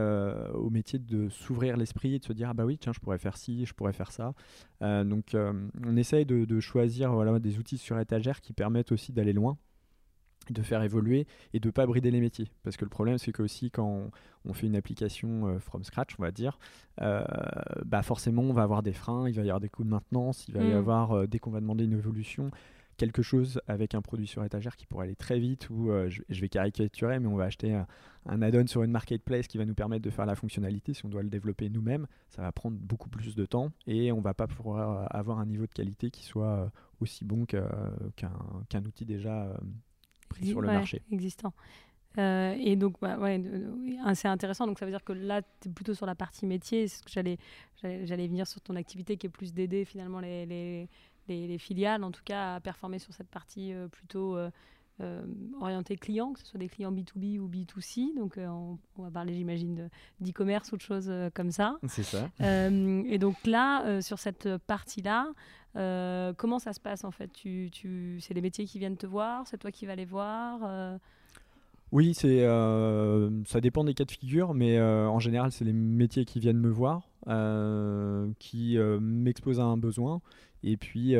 [0.53, 3.17] au métier de s'ouvrir l'esprit et de se dire ah bah oui tiens je pourrais
[3.17, 4.33] faire ci, je pourrais faire ça.
[4.79, 9.57] donc on essaye de, choisir des outils sur étagère qui permettent aussi d'aller loin
[10.51, 12.51] de faire évoluer et de pas brider les métiers.
[12.63, 14.09] Parce que le problème, c'est que aussi quand
[14.45, 16.59] on, fait une application euh, from scratch, on va dire,
[17.01, 17.23] euh,
[17.85, 20.47] bah forcément, on va avoir des freins, il va y avoir des coûts de maintenance,
[20.47, 20.77] il va y mm.
[20.77, 22.51] avoir, euh, dès qu'on va demander une évolution,
[22.97, 26.49] quelque chose avec un produit sur étagère qui pourrait aller très vite, ou je, vais
[26.49, 30.11] caricaturer, mais on va acheter un, add-on sur une marketplace qui va nous permettre de
[30.11, 30.93] faire la fonctionnalité.
[30.93, 34.21] Si on doit le développer nous-mêmes, ça va prendre beaucoup plus de temps et on
[34.21, 39.57] va pas pouvoir avoir un niveau de qualité qui soit aussi bon qu'un outil déjà
[40.41, 41.01] sur le marché.
[41.11, 41.53] Existant.
[42.19, 43.41] Euh, et donc, bah, ouais,
[44.13, 44.67] c'est intéressant.
[44.67, 46.87] Donc, ça veut dire que là, tu es plutôt sur la partie métier.
[46.87, 47.37] C'est ce que j'allais,
[47.81, 50.87] j'allais venir sur ton activité qui est plus d'aider finalement les, les,
[51.27, 54.37] les, filiales, en tout cas, à performer sur cette partie euh, plutôt
[55.01, 55.23] euh,
[55.59, 58.15] orientée client, que ce soit des clients B2B ou B2C.
[58.15, 61.77] Donc, on, va parler, j'imagine, d'e-commerce ou de choses comme ça.
[61.87, 62.29] C'est ça.
[62.39, 65.27] et donc, là, sur cette partie-là,
[65.75, 67.31] euh, comment ça se passe en fait?
[67.31, 68.19] Tu, tu...
[68.21, 69.47] C'est les métiers qui viennent te voir?
[69.47, 70.97] C'est toi qui vas les voir euh?
[71.93, 76.25] Oui, c'est, euh, ça dépend des cas de figure, mais en général, c'est les métiers
[76.25, 77.11] qui viennent me voir,
[78.39, 80.19] qui m'exposent à un besoin,
[80.63, 81.13] et puis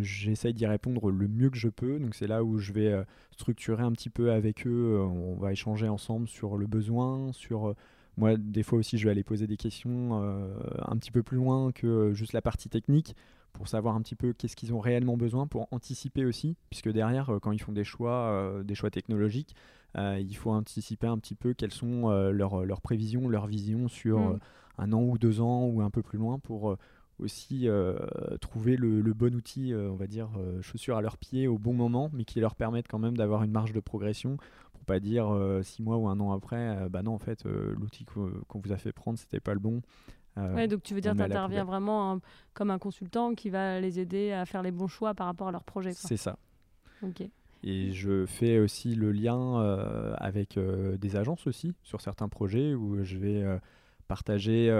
[0.00, 1.98] j'essaye d'y répondre le mieux que je peux.
[1.98, 5.88] Donc c'est là où je vais structurer un petit peu avec eux, on va échanger
[5.88, 7.74] ensemble sur le besoin, sur...
[8.16, 11.70] Moi, des fois aussi, je vais aller poser des questions un petit peu plus loin
[11.70, 13.14] que juste la partie technique
[13.52, 17.30] pour savoir un petit peu qu'est-ce qu'ils ont réellement besoin, pour anticiper aussi, puisque derrière,
[17.30, 19.54] euh, quand ils font des choix, euh, des choix technologiques,
[19.96, 24.20] euh, il faut anticiper un petit peu quelles sont leurs, leurs, prévisions, leurs visions sur
[24.20, 24.38] mm.
[24.78, 26.76] un an ou deux ans ou un peu plus loin pour
[27.18, 27.66] aussi
[28.40, 30.28] trouver le, bon outil, on va dire,
[30.60, 33.50] chaussure à leurs pieds au bon moment, mais qui leur permettent quand même d'avoir une
[33.50, 34.36] marge de progression
[34.72, 38.60] pour pas dire six mois ou un an après, bah non, en fait, l'outil qu'on
[38.60, 39.80] vous a fait prendre, c'était pas le bon.
[40.38, 42.20] Euh, ouais, donc tu veux dire que tu interviens vraiment
[42.54, 45.52] comme un consultant qui va les aider à faire les bons choix par rapport à
[45.52, 45.92] leur projet.
[45.92, 46.38] C'est ça.
[47.64, 52.74] Et je fais aussi le lien euh, avec euh, des agences aussi sur certains projets
[52.74, 53.44] où je vais
[54.06, 54.70] partager,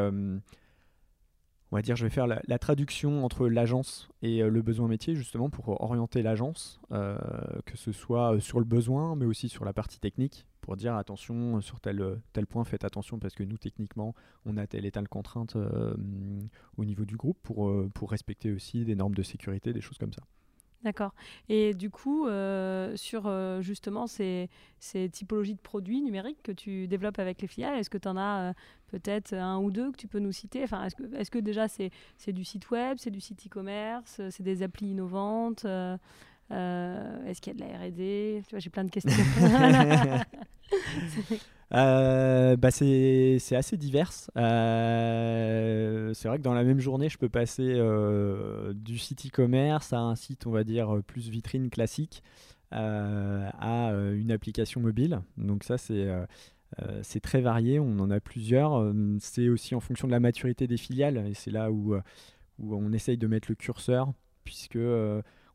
[1.71, 5.51] on va dire, je vais faire la, traduction entre l'agence et le besoin métier justement
[5.51, 10.47] pour orienter l'agence, que ce soit sur le besoin mais aussi sur la partie technique
[10.69, 14.15] pour dire attention euh, sur tel, euh, tel point, faites attention parce que nous, techniquement,
[14.45, 15.95] on a telle et telle contrainte euh,
[16.77, 20.13] au niveau du groupe pour, pour respecter aussi des normes de sécurité, des choses comme
[20.13, 20.21] ça.
[20.85, 21.15] D'accord.
[21.49, 22.29] Et du coup,
[22.95, 27.91] sur justement ces, ces, typologies de produits numériques que tu développes avec les filiales, est-ce
[27.91, 28.53] que tu en as
[28.89, 30.63] peut-être un ou deux que tu peux nous citer?
[30.63, 31.91] Enfin, Est-ce que, est que déjà c'est
[32.33, 35.67] du site web, c'est du site e-commerce, c'est des applis innovantes
[36.51, 39.13] euh, est-ce qu'il y a de la R&D Tu vois, j'ai plein de questions.
[41.75, 44.13] euh, bah c'est assez divers.
[44.37, 47.75] Euh, c'est vrai que dans la même journée, je peux passer
[48.75, 52.23] du site e-commerce à un site, on va dire, plus vitrine classique,
[52.71, 55.21] à une application mobile.
[55.37, 56.09] Donc ça, c'est...
[57.03, 58.93] c'est très varié, on en a plusieurs.
[59.21, 61.95] C'est aussi en fonction de la maturité des filiales, et c'est là où,
[62.59, 64.13] où on essaye de mettre le curseur,
[64.45, 64.79] puisque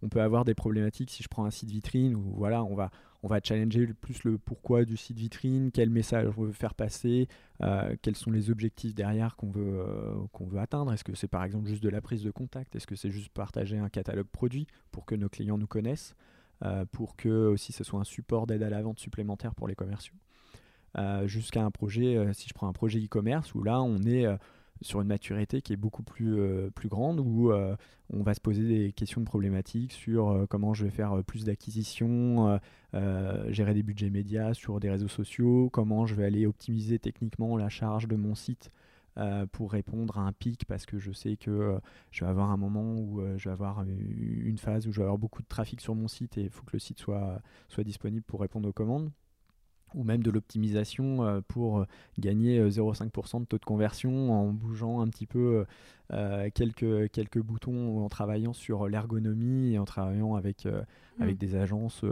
[0.04, 2.92] on peut avoir des problématiques si je prends un site vitrine où voilà, on va,
[3.24, 7.30] on va challenger plus le pourquoi du site vitrine, quel message on veut faire passer,
[7.62, 10.92] euh, quels sont les objectifs derrière qu'on veut, euh, qu'on veut atteindre.
[10.92, 12.76] Est-ce que c'est par exemple juste de la prise de contact?
[12.76, 16.16] Est-ce que c'est juste partager un catalogue produit pour que nos clients nous connaissent
[16.66, 19.76] euh, Pour que aussi ce soit un support d'aide à la vente supplémentaire pour les
[19.76, 20.16] commerciaux?
[21.26, 24.28] Jusqu'à un projet, si je prends un projet e-commerce où là on est
[24.84, 27.76] sur une maturité qui est beaucoup plus, euh, grande où euh,
[28.12, 31.46] on va se poser des questions de problématiques sur euh, comment je vais faire plus
[31.46, 32.60] d'acquisition,
[33.50, 37.70] gérer des budgets médias sur des réseaux sociaux, comment je vais aller optimiser techniquement la
[37.70, 38.72] charge de mon site
[39.52, 41.80] pour répondre à un pic parce que je sais que
[42.12, 45.18] je vais avoir un moment où je vais avoir une phase où je vais avoir
[45.18, 47.42] beaucoup de trafic sur mon site et il faut que le site soit
[47.80, 49.12] disponible pour répondre aux commandes
[49.96, 51.88] ou même de l'optimisation euh, pour euh,
[52.20, 55.66] gagner 0,5% euh, de taux de conversion en bougeant un petit peu
[56.54, 60.68] quelques, quelques boutons, en travaillant sur l'ergonomie et en travaillant avec,
[61.20, 61.40] avec mm.
[61.40, 62.06] des agences,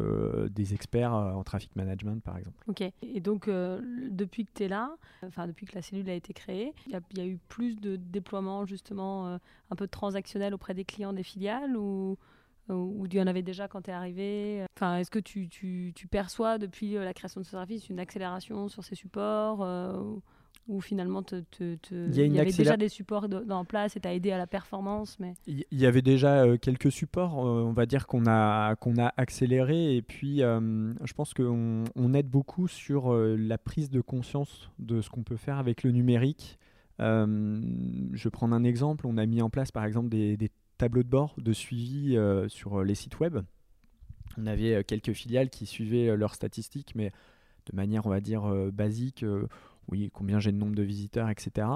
[0.49, 2.57] des experts en traffic management par exemple.
[2.67, 6.33] Ok, et donc depuis que tu es là, enfin depuis que la cellule a été
[6.33, 9.35] créée, il y, y, a eu plus de déploiement justement
[9.69, 12.17] un peu transactionnel auprès des clients des filiales ou
[12.71, 15.91] ou il y en avait déjà quand tu es arrivé enfin, Est-ce que tu, tu,
[15.95, 20.01] tu, perçois depuis euh, la création de ce service une accélération sur ces supports euh,
[20.67, 24.31] ou finalement te, il y, avait déjà des supports en place et tu as aidé
[24.31, 25.33] à la performance mais...
[25.47, 29.95] Il y avait déjà euh, quelques supports, on va dire qu'on a, qu'on a accéléré
[29.95, 35.09] et puis je pense qu'on on aide beaucoup sur la prise de conscience de ce
[35.09, 36.59] qu'on peut faire avec le numérique.
[36.99, 41.03] je vais prendre un exemple, on a mis en place par exemple des, des tableau
[41.03, 43.37] de bord de suivi euh, sur euh, les sites web.
[44.39, 47.11] On avait euh, quelques filiales qui suivaient leurs statistiques, mais
[47.71, 49.23] de manière, on va dire, basique.
[49.91, 51.67] oui, combien j'ai de nombre de visiteurs, etc.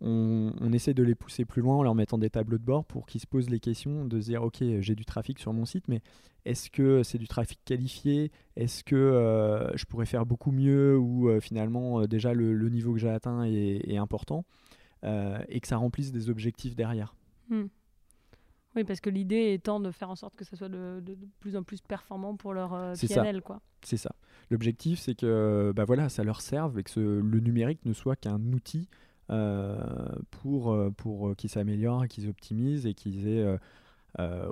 [0.00, 3.06] On, essaie de les pousser plus loin en leur mettant des tableaux de bord pour
[3.06, 5.86] qu'ils se posent les questions de se dire, OK, j'ai du trafic sur mon site,
[5.86, 6.00] mais
[6.44, 8.32] est-ce que c'est du trafic qualifié?
[8.56, 13.44] Est-ce que je pourrais faire beaucoup mieux ou finalement déjà le, niveau que j'ai atteint
[13.44, 14.44] est, important
[15.04, 17.14] et que ça remplisse des objectifs derrière.
[17.48, 17.66] Hmm.
[18.78, 21.02] Oui, parce que l'idée étant de faire en sorte que ça soit de,
[21.40, 23.42] plus en plus performant pour leur euh, PNL.
[23.42, 23.60] Quoi.
[23.82, 24.14] C'est ça.
[24.52, 28.40] L'objectif, c'est que bah voilà, ça leur serve et que le numérique ne soit qu'un
[28.52, 28.88] outil
[29.30, 29.76] euh,
[30.30, 33.58] pour, euh, pour qu'ils s'améliorent, qu'ils optimisent et qu'ils aient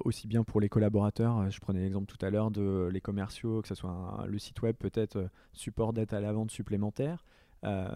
[0.05, 3.69] aussi bien pour les collaborateurs, je prenais l'exemple tout à l'heure de les commerciaux, que
[3.69, 7.25] ce soit le site web peut-être support d'aide à la vente supplémentaire,
[7.65, 7.89] euh,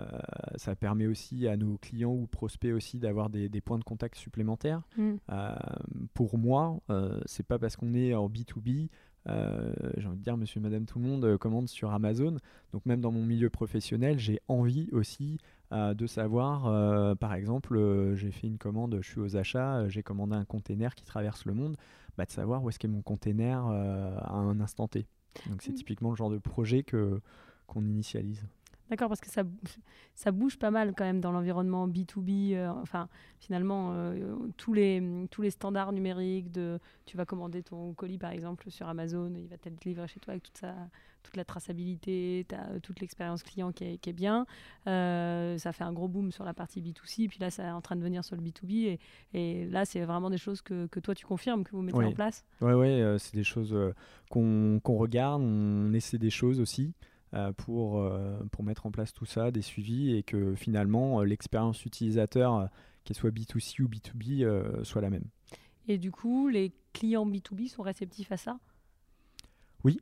[0.56, 4.82] ça permet aussi à nos clients ou prospects aussi d'avoir des, points de contact supplémentaires.
[4.96, 5.12] Mm.
[5.30, 5.54] Euh,
[6.14, 8.88] pour moi, euh, c'est pas parce qu'on est en B2B
[9.26, 12.38] j'ai envie de dire, monsieur, madame, tout le monde commande sur Amazon.
[12.72, 15.38] Donc même dans mon milieu professionnel, j'ai envie aussi
[15.70, 20.46] de savoir, par exemple, j'ai fait une commande, je suis aux achats, j'ai commandé un
[20.46, 21.76] container qui traverse le monde,
[22.16, 25.06] bah, de savoir où est-ce qu'est mon container à un instant T.
[25.48, 25.76] Donc c'est mm.
[25.76, 27.20] typiquement le genre de projet que
[27.66, 28.44] qu'on initialise.
[28.90, 29.44] D'accord, parce que ça,
[30.16, 32.54] ça bouge pas mal quand même dans l'environnement B2B.
[32.54, 35.00] Euh, enfin, finalement, euh, tous, les,
[35.30, 39.46] tous les standards numériques de tu vas commander ton colis par exemple sur Amazon, il
[39.46, 40.74] va t'être livré chez toi avec toute, sa,
[41.22, 44.44] toute la traçabilité, as, toute l'expérience client qui est, qui est bien.
[44.88, 47.80] Euh, ça fait un gros boom sur la partie B2C, puis là, ça est en
[47.80, 48.86] train de venir sur le B2B.
[48.86, 48.98] Et,
[49.34, 52.12] et là, c'est vraiment des choses que, que, toi, tu confirmes, que vous mettez en
[52.12, 52.44] place?
[52.60, 53.76] Oui, ouais, c'est des choses
[54.30, 56.92] qu'on regarde, on essaie des choses aussi.
[57.32, 61.24] Euh, pour, euh, pour mettre en place tout ça, des suivis, et que finalement euh,
[61.24, 62.68] l'expérience utilisateur,
[63.04, 65.26] qu'elle soit B2C ou B2B, soit la même.
[65.86, 68.58] Et du coup, les clients B2B sont réceptifs à ça?
[69.84, 70.00] Oui,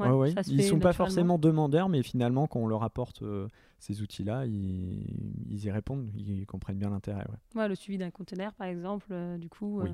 [0.00, 3.22] Ouais, Ils ne sont pas forcément demandeurs, mais finalement, quand on leur apporte
[3.84, 7.26] ces outils-là, ils, y répondent, ils comprennent bien l'intérêt.
[7.54, 7.68] Ouais.
[7.68, 9.80] le suivi d'un conteneur, par exemple, euh, du coup.
[9.80, 9.88] Euh,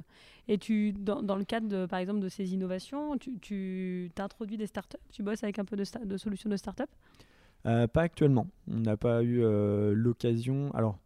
[0.47, 4.57] et tu, dans, dans, le cadre, de, par exemple, de ces innovations, tu, tu introduis
[4.57, 6.85] des startups Tu bosses avec un peu de, de solutions de startups?
[7.65, 8.47] Pas actuellement.
[8.69, 9.43] On n'a pas eu
[9.95, 10.71] l'occasion.
[10.75, 10.99] Alors,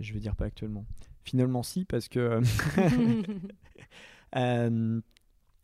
[0.00, 0.84] je vais dire pas actuellement.
[1.22, 2.40] Finalement, si, parce que.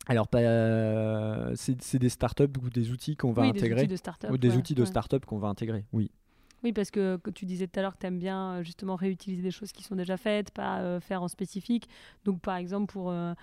[0.07, 3.87] Alors, euh, c'est des startups ou des outils qu'on va intégrer.
[3.87, 6.11] Des outils de ou des outils de startup qu'on va intégrer, oui.
[6.63, 9.41] Oui, parce que, tu disais tout à l'heure que tu aimes bien euh, justement réutiliser
[9.41, 11.89] des choses qui sont déjà faites, pas euh, faire en spécifique.
[12.23, 13.33] Donc, par exemple, pour, euh,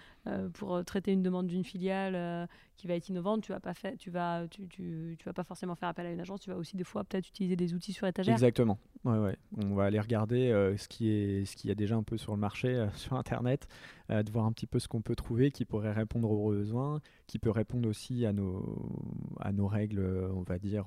[0.54, 4.46] pour traiter une demande d'une filiale qui va être innovante, tu vas pas tu vas,
[4.48, 6.40] tu, tu, tu, vas pas forcément faire appel à une agence.
[6.40, 8.34] Tu vas aussi des fois peut-être utiliser des outils sur étagère.
[8.34, 8.78] Exactement.
[9.04, 9.36] Ouais, ouais.
[9.56, 12.32] On va aller regarder ce qui est, ce qu'il y a déjà un peu sur
[12.32, 13.66] le marché, sur Internet,
[14.10, 17.38] de voir un petit peu ce qu'on peut trouver qui pourrait répondre aux besoins, qui
[17.38, 18.92] peut répondre aussi à nos,
[19.40, 20.84] à nos règles, on va dire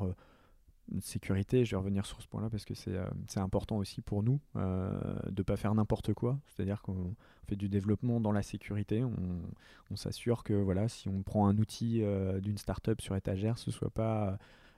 [0.99, 3.05] sécurité, je vais revenir sur ce point-là parce que c'est euh,
[3.37, 4.91] important aussi pour nous euh,
[5.25, 6.39] de ne pas faire n'importe quoi.
[6.47, 7.15] C'est-à-dire qu'on
[7.47, 9.03] fait du développement dans la sécurité.
[9.03, 13.71] On, s'assure que voilà, si on prend un outil euh, d'une startup sur étagère, ce
[13.71, 14.37] soit pas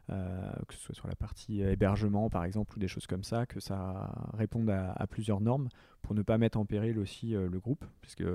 [0.10, 3.62] que ce soit sur la partie hébergement par exemple ou des choses comme ça, que
[3.62, 5.70] ça réponde à, à plusieurs normes
[6.02, 8.26] pour ne pas mettre en péril aussi le groupe, puisque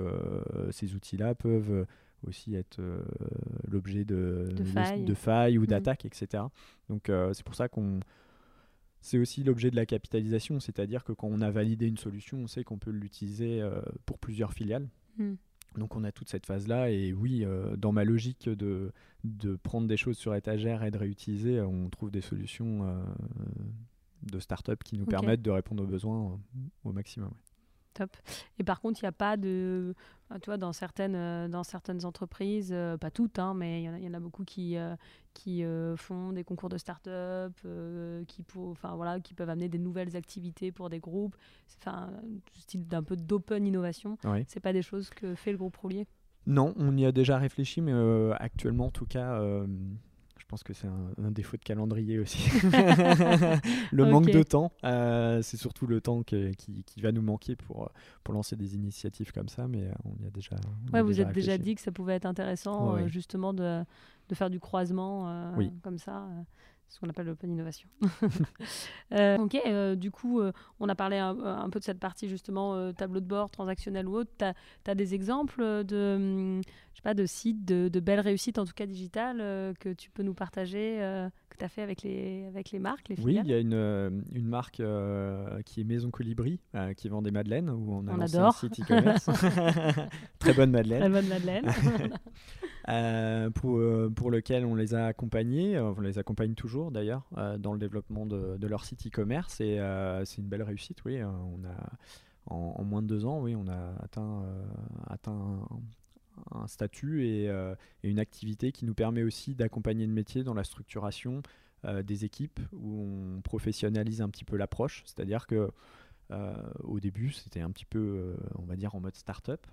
[0.71, 1.85] ces outils-là peuvent
[2.27, 3.01] aussi être euh,
[3.67, 5.57] l'objet de, de, failles.
[5.57, 5.67] ou mm.
[5.67, 6.43] d'attaques, etc.
[6.89, 7.99] Donc euh, c'est pour ça qu'on...
[9.01, 12.47] C'est aussi l'objet de la capitalisation, c'est-à-dire que quand on a validé une solution, on
[12.47, 14.89] sait qu'on peut l'utiliser euh, pour plusieurs filiales.
[15.17, 15.35] Mm.
[15.77, 17.45] Donc on a toute cette phase-là, et oui,
[17.77, 18.91] dans ma logique de,
[19.23, 22.99] de prendre des choses sur étagère et de réutiliser, on trouve des solutions
[24.23, 26.39] de start-up qui nous permettent de répondre aux besoins
[26.83, 27.31] au maximum.
[27.93, 28.15] Top.
[28.59, 29.93] Et par contre, il n'y a pas de.
[30.29, 33.85] enfin, Tu vois, dans certaines, euh, dans certaines entreprises, euh, pas toutes, hein, mais il
[33.85, 34.95] y, en a- il y en a beaucoup qui, euh,
[35.33, 39.79] qui euh, font des concours de start-up, euh, qui, pour, voilà, qui peuvent amener des
[39.79, 41.35] nouvelles activités pour des groupes.
[41.79, 42.11] Enfin,
[42.57, 44.17] style d'un peu d'open innovation.
[44.23, 44.45] Ouais.
[44.47, 46.07] C'est pas des choses que fait le groupe Roulier?
[46.45, 49.67] Non, on y a déjà réfléchi, mais euh, actuellement, en tout cas, euh,
[50.49, 52.49] pense que c'est un, un défaut de calendrier aussi.
[53.91, 57.55] le manque de temps, euh, c'est surtout le temps que- qui, qui va nous manquer
[57.55, 57.91] pour,
[58.23, 60.55] pour lancer des initiatives comme ça, mais euh, on y a déjà.
[60.87, 63.07] on Ouais, a vous déjà êtes déjà dit que ça pouvait être intéressant, Ouais, euh,
[63.07, 63.83] justement, de,
[64.27, 65.71] de faire du croisement euh, Oui.
[65.83, 66.27] comme ça.
[66.87, 67.87] ce qu'on appelle l'open innovation.
[69.11, 69.57] Ok,
[69.97, 70.41] du coup,
[70.79, 74.15] on a parlé un, un peu de cette partie justement tableau de bord, transactionnel ou
[74.17, 74.31] autre.
[74.37, 78.59] Tu as, des exemples de, hum, je sais pas, de sites, de, de belles réussites,
[78.59, 81.81] en tout cas digitales, euh, que tu peux nous partager, euh, que tu as fait
[81.81, 85.61] avec les, avec les marques, les Oui, il y a une, euh, une marque euh,
[85.63, 86.59] qui est Maison Colibri,
[86.97, 88.47] qui vend des madeleines, où on a On lancé adore.
[88.49, 89.29] un site e-commerce.
[90.39, 90.99] Très bonne madeleine.
[90.99, 91.65] Très bonne Madeleine.
[93.53, 93.79] Pour,
[94.15, 98.57] pour lequel on les a accompagnés, on les accompagne toujours d'ailleurs, dans le développement de,
[98.57, 99.79] de leur site e-commerce et
[100.25, 101.19] c'est une belle réussite, oui.
[101.19, 104.63] euh, on a, en, en moins de deux ans, oui, on a atteint, euh,
[105.07, 105.59] atteint
[106.69, 110.63] statut et, euh, et une activité qui nous permet aussi d'accompagner le métier dans la
[110.63, 111.41] structuration
[111.85, 115.71] euh, des équipes où on professionnalise un petit peu l'approche, c'est-à-dire que
[116.31, 116.53] euh,
[116.83, 119.65] au début, c'était un petit peu, on va dire, en mode start-up,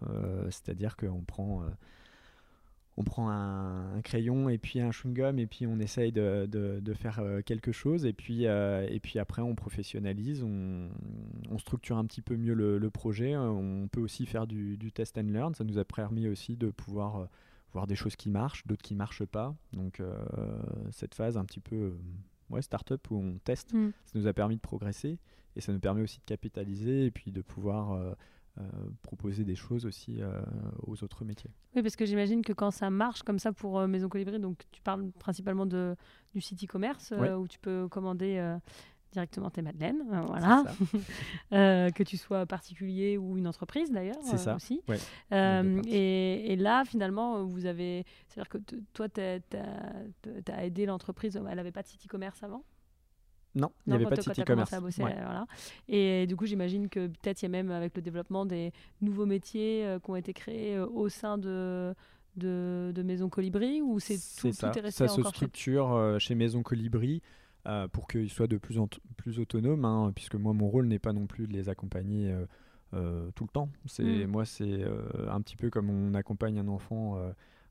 [0.48, 1.64] c'est-à-dire qu'on prend
[2.98, 6.80] on prend un, un crayon et puis un chewing-gum et puis on essaye de, de-
[6.80, 10.88] de faire euh, quelque chose et puis, euh, et puis après on professionnalise, on,
[11.50, 14.76] on structure un petit peu mieux le, le projet, euh, on peut aussi faire du,
[14.78, 17.28] du test and learn, ça nous a permis aussi de pouvoir
[17.72, 20.14] voir des choses qui marchent, d'autres qui marchent pas, donc euh,
[20.90, 21.92] cette phase un petit peu
[22.48, 23.90] ouais, start-up où on teste, Mm.
[24.06, 25.18] ça nous a permis de progresser
[25.56, 28.12] et ça nous permet aussi de capitaliser et puis de pouvoir euh,
[28.58, 28.62] euh,
[29.02, 30.40] proposer des choses aussi euh,
[30.86, 31.50] aux autres métiers.
[31.74, 34.62] Oui, parce que j'imagine que quand ça marche comme ça pour euh, Maison Colibri, donc
[34.72, 35.94] tu parles principalement de,
[36.32, 37.32] du site e-commerce Ouais.
[37.32, 38.56] où tu peux commander
[39.12, 40.64] directement tes madeleines, voilà,
[41.50, 44.56] que tu sois particulier ou une entreprise d'ailleurs C'est ça.
[44.56, 44.80] aussi.
[44.88, 44.98] Ouais.
[45.86, 48.58] Et, et là, finalement, vous avez, c'est-à-dire que
[48.94, 52.64] toi, tu as, aidé l'entreprise, elle n'avait pas de site e-commerce avant?
[53.56, 54.70] Non, il n'y avait pas de site e-commerce.
[54.72, 54.90] Ouais.
[54.98, 55.46] voilà.
[55.88, 59.24] Et du coup, j'imagine que peut-être il y a même avec le développement des nouveaux
[59.24, 61.94] métiers euh, qui ont été créés euh, au sein de,
[62.36, 64.68] de, de Maison Colibri ou c'est tout, ça.
[64.68, 67.22] tout est resté ça se chez structure euh, chez Maison Colibri
[67.92, 71.12] pour qu'ils soient de plus en plus autonomes, hein, puisque moi mon rôle n'est pas
[71.12, 72.32] non plus de les accompagner
[72.92, 73.68] tout le temps.
[73.86, 74.26] C'est Mm.
[74.28, 74.84] moi c'est
[75.28, 77.18] un petit peu comme on accompagne un enfant.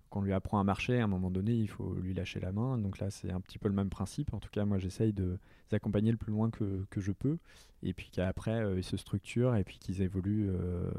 [0.05, 2.51] Euh, qu'on lui apprend à marcher, à un moment donné, il faut lui lâcher la
[2.51, 2.77] main.
[2.77, 4.33] Donc là, c'est un petit peu le même principe.
[4.33, 5.37] En tout cas, moi, j'essaye de
[5.71, 7.37] les accompagner le plus loin que, que je peux.
[7.83, 10.89] Et puis qu'après, euh, ils se structurent et puis qu'ils évoluent euh,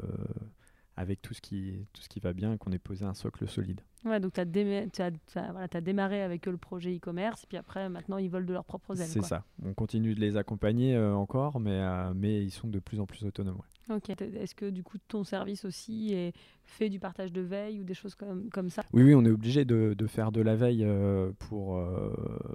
[0.96, 3.46] avec tout ce, qui, tout ce qui va bien et qu'on ait posé un socle
[3.46, 3.80] solide.
[4.04, 8.18] Ouais, donc tu as, voilà, démarré avec eux le projet e-commerce, et puis après, maintenant,
[8.18, 9.08] ils volent de leurs propres ailes.
[9.08, 9.44] C'est ça.
[9.64, 13.06] On continue de les accompagner euh, encore, mais, euh, mais ils sont de plus en
[13.06, 13.56] plus autonomes.
[13.56, 13.96] ouais.
[13.96, 14.10] Ok.
[14.10, 16.32] Est-ce que du coup, ton service aussi est
[16.64, 18.82] fait du partage de veille ou des choses comme, comme ça?
[18.92, 21.80] Oui, oui, on est obligé de, de faire de la veille euh, pour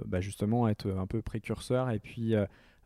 [0.04, 2.34] bah, justement être un peu précurseur et puis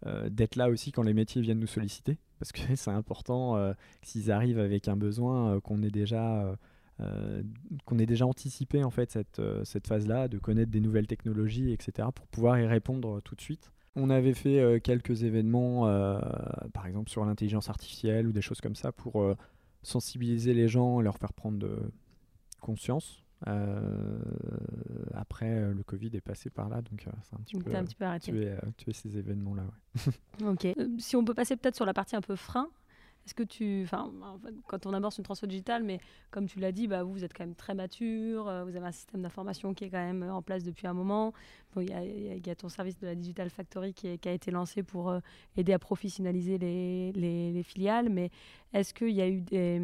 [0.05, 2.19] d'être là aussi quand les métiers viennent nous solliciter.
[2.39, 6.43] Parce que c'est important, euh, s'ils arrivent avec un besoin, euh, qu'on ait déjà...
[6.45, 6.57] euh,
[7.01, 7.43] euh,
[7.85, 12.27] qu'on déjà anticipé en fait cette, euh, phase-là, de connaître des nouvelles technologies, etc., pour
[12.29, 13.71] pouvoir y répondre euh, tout de suite.
[13.97, 16.19] On avait fait euh, quelques événements, euh,
[16.73, 19.37] par exemple sur l'intelligence artificielle ou des choses comme ça, pour euh,
[19.83, 21.67] sensibiliser les gens, leur faire prendre
[22.61, 23.26] conscience.
[23.47, 24.19] Euh,
[25.15, 27.75] après, euh, le Covid est passé par là, donc euh, c'est un petit Donc peu
[27.75, 28.33] un petit peu arrêté.
[28.33, 29.65] tué, tué ces événements-là.
[30.41, 30.47] ouais.
[30.49, 30.67] Ok.
[30.99, 32.69] Si on peut passer peut-être sur la partie un peu frein,
[33.27, 35.99] est-ce que tu, enfin, en fait, quand on amorce une transfo digitale, mais
[36.31, 38.87] comme tu l'as dit, bah, vous, vous êtes quand même très mature, euh, vous avez
[38.87, 41.33] un système d'information qui est quand même en place depuis un moment.
[41.77, 44.33] Il y, a- y y ton service de la Digital Factory qui, est- qui a
[44.33, 45.19] été lancé pour euh,
[45.57, 48.31] aider à professionnaliser les, les- les filiales, mais
[48.73, 49.81] est-ce qu'il y a eu des...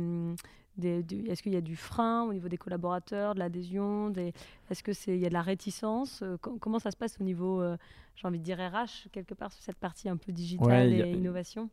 [0.80, 4.32] est-ce qu'il y a du frein au niveau des collaborateurs, de l'adhésion des,
[4.70, 7.16] Est-ce que c'est il y a de la réticence Euh, com- Comment ça se passe
[7.20, 7.76] au niveau, euh,
[8.16, 11.02] j'ai envie de dire RH quelque part sur cette partie un peu digitale Ouais, et
[11.02, 11.68] a- innovation?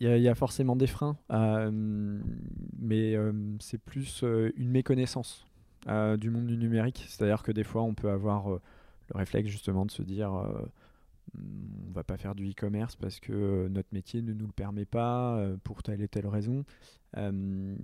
[0.00, 1.70] Il y, a- il y a forcément des freins, euh,
[2.78, 4.24] mais euh, c'est plus
[4.56, 5.46] une méconnaissance
[5.86, 7.04] du monde du numérique.
[7.08, 8.60] C'est-à-dire que des fois, on peut avoir le
[9.14, 10.32] réflexe justement de se dire
[11.38, 14.84] on va pas faire du e-commerce parce que euh, notre métier ne nous le permet
[14.84, 16.64] pas euh, pour telle et telle raison.
[17.16, 17.74] Euh,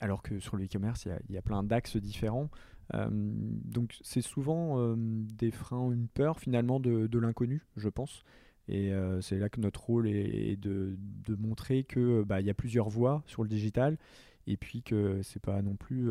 [0.00, 2.50] alors que sur le e-commerce, il y a- il plein d'axes différents.
[2.94, 8.24] Donc c'est souvent des freins, une peur finalement de, l'inconnu, je pense.
[8.66, 8.90] Et
[9.20, 10.96] c'est là que notre rôle est, de,
[11.38, 13.98] montrer que bah, y a plusieurs voies sur le digital
[14.46, 16.10] et puis que c'est pas non plus,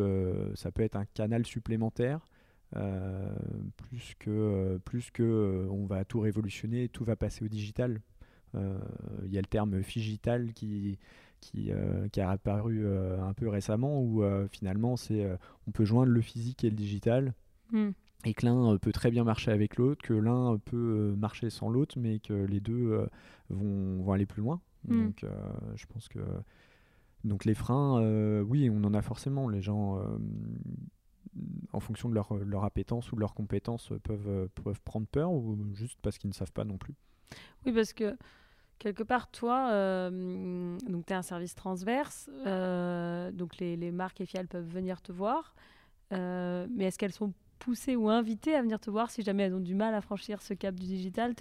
[0.54, 2.28] ça peut être un canal supplémentaire
[2.74, 8.02] plus que plus que on va tout révolutionner, tout va passer au digital.
[8.54, 10.98] Il y a le terme figital qui
[11.40, 11.72] qui,
[12.12, 15.26] qui a apparu un peu récemment où finalement c'est
[15.68, 17.34] on peut joindre le physique et le digital.
[17.72, 17.92] Hmm
[18.26, 20.76] et que l'un euh, peut très bien marcher avec l'autre, que l'un peut
[21.12, 23.08] euh, marcher sans l'autre, mais que les deux euh,
[23.50, 24.60] vont, vont, aller plus loin.
[24.88, 25.06] Mm.
[25.06, 25.26] Donc,
[25.76, 26.20] je pense que
[27.24, 28.02] donc les freins,
[28.42, 29.50] oui, on en a forcément.
[29.50, 30.00] Les gens,
[31.78, 35.58] en fonction de leur, leur, appétence ou de leurs compétences, peuvent, peuvent prendre peur ou
[35.74, 36.96] juste parce qu'ils ne savent pas non plus.
[37.66, 38.18] Oui, parce que
[38.80, 42.30] quelque part, toi, tu es un service transverse,
[43.34, 45.56] donc les, les, marques et fiales peuvent venir te voir,
[46.12, 49.60] mais est-ce qu'elles sont poussées ou invitées à venir te voir si jamais elles ont
[49.60, 51.34] du mal à franchir ce cap du digital?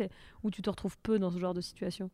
[0.42, 2.10] Ou tu te retrouves peu dans ce genre de situation?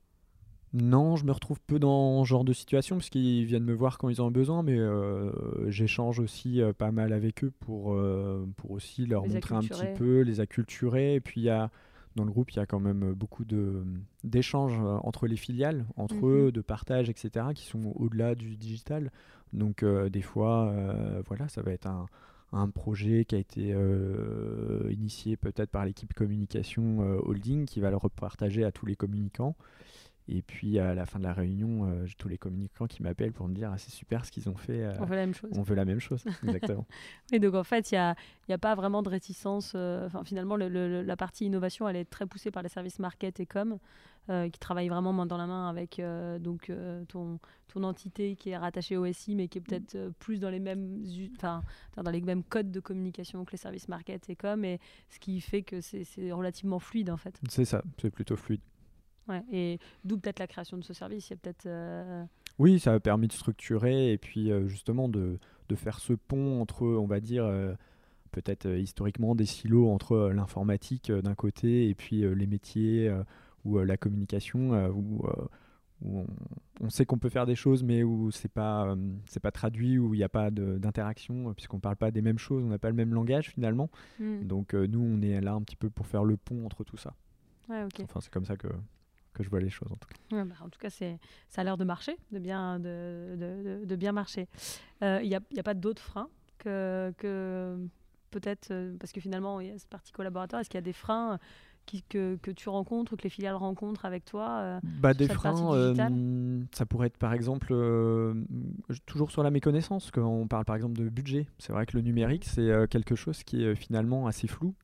[0.75, 4.09] Non, je me retrouve peu dans ce genre de situation puisqu'ils viennent me voir quand
[4.09, 5.31] ils ont besoin, mais euh,
[5.71, 9.93] j'échange aussi euh, pas mal avec eux pour, euh, pour aussi leur montrer un petit
[9.97, 11.15] peu, les acculturer.
[11.15, 11.71] Et puis il y a,
[12.17, 13.45] dans le groupe, il y a quand même beaucoup
[14.25, 16.47] d'échanges entre les filiales, entre mhm.
[16.47, 19.11] eux, de partage, etc., qui sont au-delà du digital.
[19.53, 20.75] Donc des fois,
[21.27, 22.07] voilà, ça va être un,
[22.53, 27.91] un projet qui a été euh, initié peut-être par l'équipe communication euh, holding qui va
[27.91, 29.57] le repartager à tous les communicants.
[30.29, 33.33] Et puis à la fin de la réunion, euh, j'ai tous les communicants qui m'appellent
[33.33, 34.87] pour me dire ah, c'est super ce qu'ils ont fait.
[34.99, 35.51] on veut la même chose.
[35.57, 36.87] On veut la même chose, exactement.
[37.33, 38.17] et donc en fait, il n'y a,
[38.49, 39.75] a, pas vraiment de réticence.
[39.75, 43.79] Enfin, finalement, la partie innovation, elle est très poussée par les services market et com.
[44.31, 48.37] Euh, qui travaille vraiment main dans la main avec euh, donc euh, ton, ton entité
[48.37, 51.03] qui est rattachée au SI, mais qui est peut-être plus dans les mêmes
[51.97, 54.79] dans les mêmes codes de communication que les services market et com, et
[55.11, 57.35] ce qui fait que c'est relativement fluide en fait.
[57.49, 58.61] C'est ça, c'est plutôt fluide.
[59.29, 61.29] Ouais, et d'où peut-être la création de ce service.
[61.29, 62.29] Il y a peut-être.
[62.59, 66.85] Oui, ça a permis de structurer et puis justement de, de, faire ce pont entre,
[66.85, 67.51] on va dire,
[68.31, 73.11] peut-être historiquement des silos entre l'informatique d'un côté et puis les métiers
[73.65, 75.49] ou euh, la communication, euh, où, euh,
[76.03, 76.27] où
[76.81, 78.97] on, sait qu'on peut faire des choses, mais où c'est pas,
[79.27, 82.65] c'est pas traduit, où il n'y a pas d'interaction, puisqu'on parle pas des mêmes choses,
[82.65, 83.89] on n'a pas le même langage finalement.
[84.19, 84.43] Hmm.
[84.45, 87.15] Donc nous, on est là un petit peu pour faire le pont entre tout ça.
[87.69, 88.69] Ouais, Enfin, c'est comme ça que,
[89.33, 90.45] que je vois les choses en tout cas.
[90.45, 91.07] Bah, en tout cas, ça
[91.57, 94.49] a l'air de marcher, de bien, de, de, de bien marcher.
[95.01, 96.29] Il n'y a, pas d'autres freins
[96.59, 97.77] que, que
[98.31, 100.93] peut-être, parce que finalement, il y a cette partie collaborateur, est-ce qu'il y a des
[100.93, 101.39] freins
[102.09, 105.75] que, que, tu rencontres ou que les filiales rencontrent avec toi euh, bah, Des freins,
[105.75, 108.35] euh, ça pourrait être par exemple euh,
[109.07, 111.47] toujours sur la méconnaissance, quand on parle par exemple de budget.
[111.59, 114.75] C'est vrai que le numérique, c'est quelque chose qui est finalement assez flou.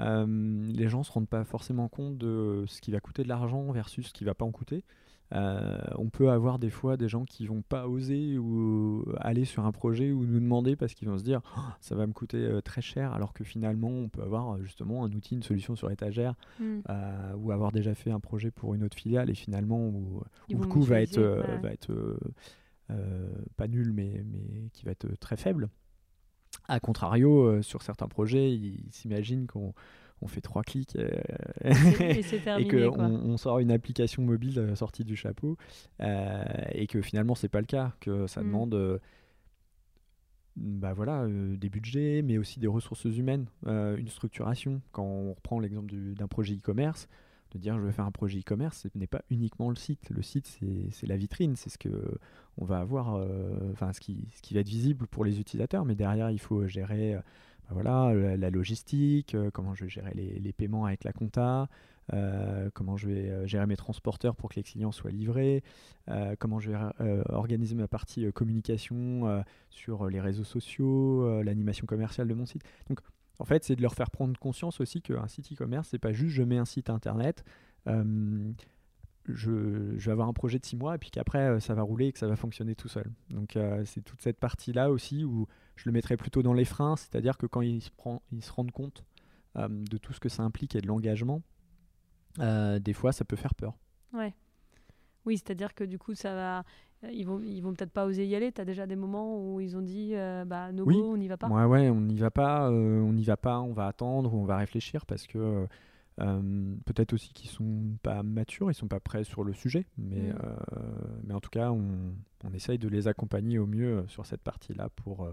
[0.00, 3.70] Les gens ne se rendent pas forcément compte de ce qui va coûter de l'argent
[3.72, 4.84] versus ce qui ne va pas en coûter.
[5.34, 9.66] Euh, on peut avoir des fois des gens qui vont pas oser ou aller sur
[9.66, 12.38] un projet ou nous demander parce qu'ils vont se dire oh, ça va me coûter
[12.38, 15.74] euh, très cher alors que finalement on peut avoir euh, justement un outil, une solution
[15.74, 16.80] sur étagère mm.
[17.38, 20.82] ou avoir déjà fait un projet pour une autre filiale et finalement où, le coût
[20.82, 21.20] va être,
[21.60, 22.18] va être
[23.56, 25.68] pas nul mais, mais qui va être très faible.
[26.68, 29.72] A contrario, sur certains projets, ils s'imaginent qu'on
[30.22, 30.96] on fait trois clics
[31.64, 32.20] et,
[32.58, 35.56] et, qu'on on sort une application mobile euh, sortie du chapeau
[36.00, 38.44] euh, et que finalement c'est pas le cas, que ça mm.
[38.44, 38.98] demande euh,
[40.56, 44.80] bah voilà, des budgets, mais aussi des ressources humaines, une structuration.
[44.90, 47.08] Quand on reprend l'exemple d'un projet e-commerce,
[47.56, 50.10] dire je vais faire un projet e-commerce, ce n'est pas uniquement le site.
[50.10, 50.58] Le site,
[50.90, 52.18] c'est la vitrine, c'est ce que
[52.58, 53.20] on va avoir,
[53.72, 56.66] enfin ce, qui, ce qui va être visible pour les utilisateurs, mais derrière, il faut
[56.66, 57.18] gérer
[57.68, 61.68] bah voilà, la, logistique, euh, comment je vais gérer les, paiements avec la compta,
[62.12, 65.64] euh, comment je vais euh, gérer mes transporteurs pour que les clients soient livrés,
[66.38, 66.78] comment je vais
[67.30, 72.62] organiser ma partie communication sur les réseaux sociaux, l'animation commerciale de mon site.
[72.88, 73.00] Donc,
[73.38, 76.34] en fait, c'est de leur faire prendre conscience aussi qu'un site e-commerce, c'est pas juste
[76.34, 77.44] je mets un site internet
[79.28, 79.50] je,
[79.96, 82.12] vais avoir un projet de six mois et puis qu'après euh, ça va rouler et
[82.12, 83.10] que ça va fonctionner tout seul.
[83.30, 86.96] Donc euh, c'est toute cette partie-là aussi où je le mettrais plutôt dans les freins,
[86.96, 87.90] c'est-à-dire que quand ils se,
[88.52, 89.04] rendent compte
[89.56, 91.42] euh, de tout ce que ça implique et de l'engagement,
[92.38, 93.74] des fois ça peut faire peur.
[94.12, 94.34] Ouais.
[95.24, 96.64] Oui, c'est-à-dire que du coup ça va,
[97.12, 98.52] ils vont, ils vont peut-être pas oser y aller.
[98.52, 100.14] Tu as déjà des moments où ils ont dit,
[100.46, 101.48] bah no go, on n'y va pas?
[101.48, 104.44] Ouais, ouais, on n'y va pas, on n'y va pas, on va attendre ou on
[104.44, 105.66] va réfléchir parce que
[106.20, 110.32] euh, peut-être aussi qu'ils sont pas matures, ils sont pas prêts sur le sujet, mais,
[110.32, 110.38] mm.
[110.42, 110.56] euh,
[111.24, 114.40] mais en tout cas, on, on, essaye de les accompagner au mieux euh, sur cette
[114.40, 115.28] partie-là pour,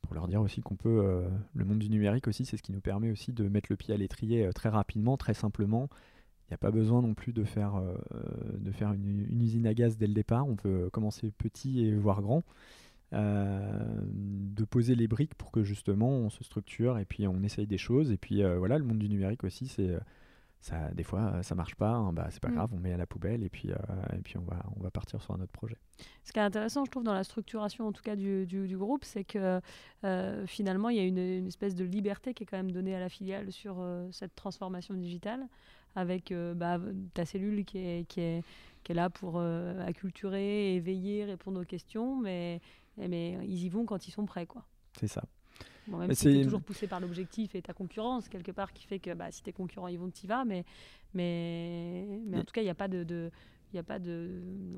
[0.00, 1.24] pour leur dire aussi qu'on peut.
[1.54, 3.92] le monde du numérique aussi, c'est ce qui nous permet aussi de mettre le pied
[3.92, 5.88] à l'étrier très rapidement, très simplement.
[6.50, 7.80] Il n'y a pas besoin non plus de faire,
[8.58, 10.48] de faire une, une, usine à gaz dès le départ.
[10.48, 12.42] On peut commencer petit et voir grand.
[13.12, 17.78] de poser les briques pour que justement on se structure et puis on essaye des
[17.78, 18.10] choses.
[18.10, 19.96] Et puis voilà, le monde du numérique aussi, c'est
[20.60, 22.54] ça, des fois, ça marche pas, hein, bah, c'est pas mm.
[22.54, 23.76] grave, on met à la poubelle et puis, euh,
[24.12, 25.76] et puis on, va, on va partir sur un autre projet.
[26.22, 29.04] Ce qui est intéressant, je trouve, dans la structuration en tout cas du, du, groupe,
[29.04, 29.60] c'est que
[30.04, 32.94] euh, finalement, il y a une, une, espèce de liberté qui est quand même donnée
[32.94, 35.46] à la filiale sur euh, cette transformation digitale,
[35.96, 36.78] avec bah,
[37.14, 38.44] ta cellule qui est, qui est,
[38.84, 42.60] qui est là pour acculturer, éveiller, répondre aux questions, mais,
[42.96, 44.46] mais ils y vont quand ils sont prêts.
[44.46, 44.64] quoi.
[45.00, 45.24] C'est ça.
[45.90, 48.98] Bon, même si tu toujours poussé par l'objectif et ta concurrence, quelque part, qui fait
[48.98, 50.44] que bah, si tes concurrents ils vont, tu vas.
[50.44, 50.64] Mais,
[51.14, 53.04] mais, mais en tout cas, il n'y a pas de.
[53.04, 53.30] de
[53.72, 54.28] il n'y a pas de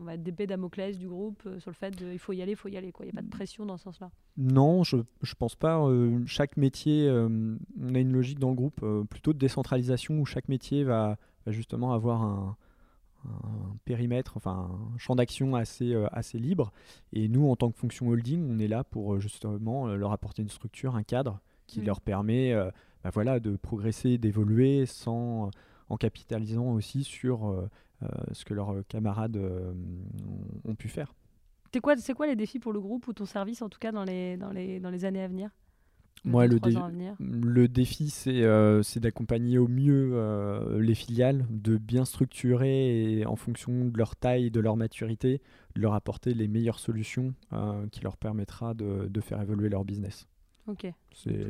[0.02, 2.56] on va d'épée Damoclès du groupe euh, sur le fait qu'il faut y aller, il
[2.56, 2.92] faut y aller.
[3.00, 4.10] Il n'y a pas de pression dans ce sens-là.
[4.36, 5.82] Non, je ne pense pas.
[5.82, 10.26] Euh, chaque métier, euh, on a une logique dans le groupe plutôt de décentralisation où
[10.26, 12.56] chaque métier va, va justement avoir un,
[13.24, 16.72] un périmètre, enfin un champ d'action assez, euh, assez libre.
[17.12, 20.12] Et nous, en tant que fonction holding, on est là pour euh, justement euh, leur
[20.12, 21.84] apporter une structure, un cadre qui mm.
[21.84, 22.54] leur permet
[23.04, 25.50] bah voilà, de progresser, d'évoluer sans,
[25.88, 27.68] en capitalisant aussi sur
[28.32, 29.36] ce que leurs camarades
[30.64, 31.14] ont pu faire.
[31.72, 34.04] C'est quoi, quoi les défis pour le groupe ou ton service, en tout cas dans
[34.04, 35.50] les, dans les, dans les années à venir?
[36.24, 36.60] Moi, le,
[37.18, 43.34] le, défi, euh, c'est d'accompagner au mieux euh, les filiales, de bien structurer et en
[43.34, 45.40] fonction de leur taille, de leur maturité,
[45.74, 49.84] de leur apporter les meilleures solutions euh, qui leur permettra de, de, faire évoluer leur
[49.84, 50.28] business.
[50.68, 50.86] Ok.
[51.12, 51.46] C'est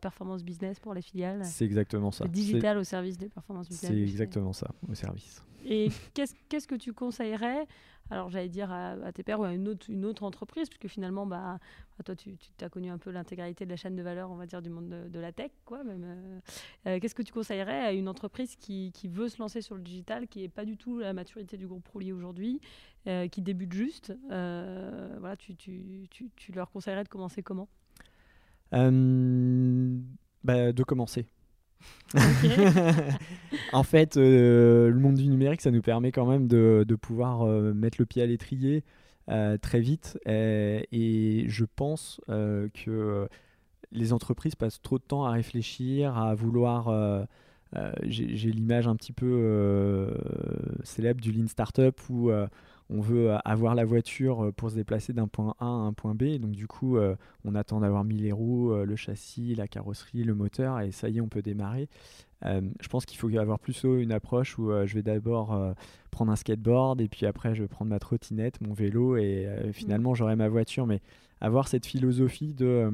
[0.00, 1.44] performance business pour les filiales.
[1.44, 2.26] C'est exactement ça.
[2.26, 3.90] Digital au service des performances business.
[3.90, 5.42] C'est exactement ça, au service.
[5.64, 7.66] Et qu'est-ce que tu conseillerais
[8.10, 11.26] alors j'allais dire à, tes pères ou à une autre, une autre entreprise, puisque finalement,
[11.26, 11.58] bah,
[12.04, 14.62] toi, tu, as connu un peu l'intégralité de la chaîne de valeur, on va dire,
[14.62, 15.50] du monde de, la tech.
[15.64, 15.82] quoi.
[15.84, 16.40] Euh,
[16.86, 19.82] euh, Qu'est-ce que tu conseillerais à une entreprise qui, qui, veut se lancer sur le
[19.82, 22.60] digital, qui n'est pas du tout la maturité du groupe Roulier aujourd'hui,
[23.08, 27.68] euh, qui débute juste voilà, tu, tu, tu, leur conseillerais de commencer comment?
[28.72, 31.26] Bah, De commencer.
[33.72, 37.74] en fait, euh, le monde du numérique, ça nous permet quand même de, pouvoir euh,
[37.74, 38.84] mettre le pied à l'étrier
[39.28, 40.18] euh, très vite.
[40.26, 43.28] Et, je pense que
[43.92, 47.26] les entreprises passent trop de temps à réfléchir, à vouloir...
[48.04, 50.08] J'ai l'image un petit peu
[50.82, 52.30] célèbre du Lean Startup où
[52.88, 55.92] on veut euh, avoir la voiture euh, pour se déplacer d'un point A à un
[55.92, 56.38] point B.
[56.38, 60.34] Donc du coup, euh, on attend d'avoir mis les roues, le châssis, la carrosserie, le
[60.34, 61.88] moteur, et ça y est, on peut démarrer.
[62.44, 65.74] je pense qu'il faut avoir plus une approche où je vais d'abord
[66.10, 70.12] prendre un skateboard, et puis après je vais prendre ma trottinette, mon vélo, et finalement
[70.12, 70.16] mm.
[70.16, 70.86] j'aurai ma voiture.
[70.86, 71.00] Mais
[71.40, 72.90] avoir cette philosophie de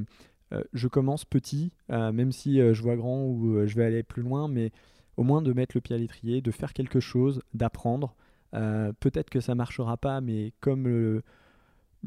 [0.73, 4.71] je commence petit, même si je vois grand ou je vais aller plus loin, mais
[5.17, 8.15] au moins de mettre le pied à l'étrier, de faire quelque chose, d'apprendre.
[8.55, 11.23] Euh, peut-être que ça marchera pas, mais comme le,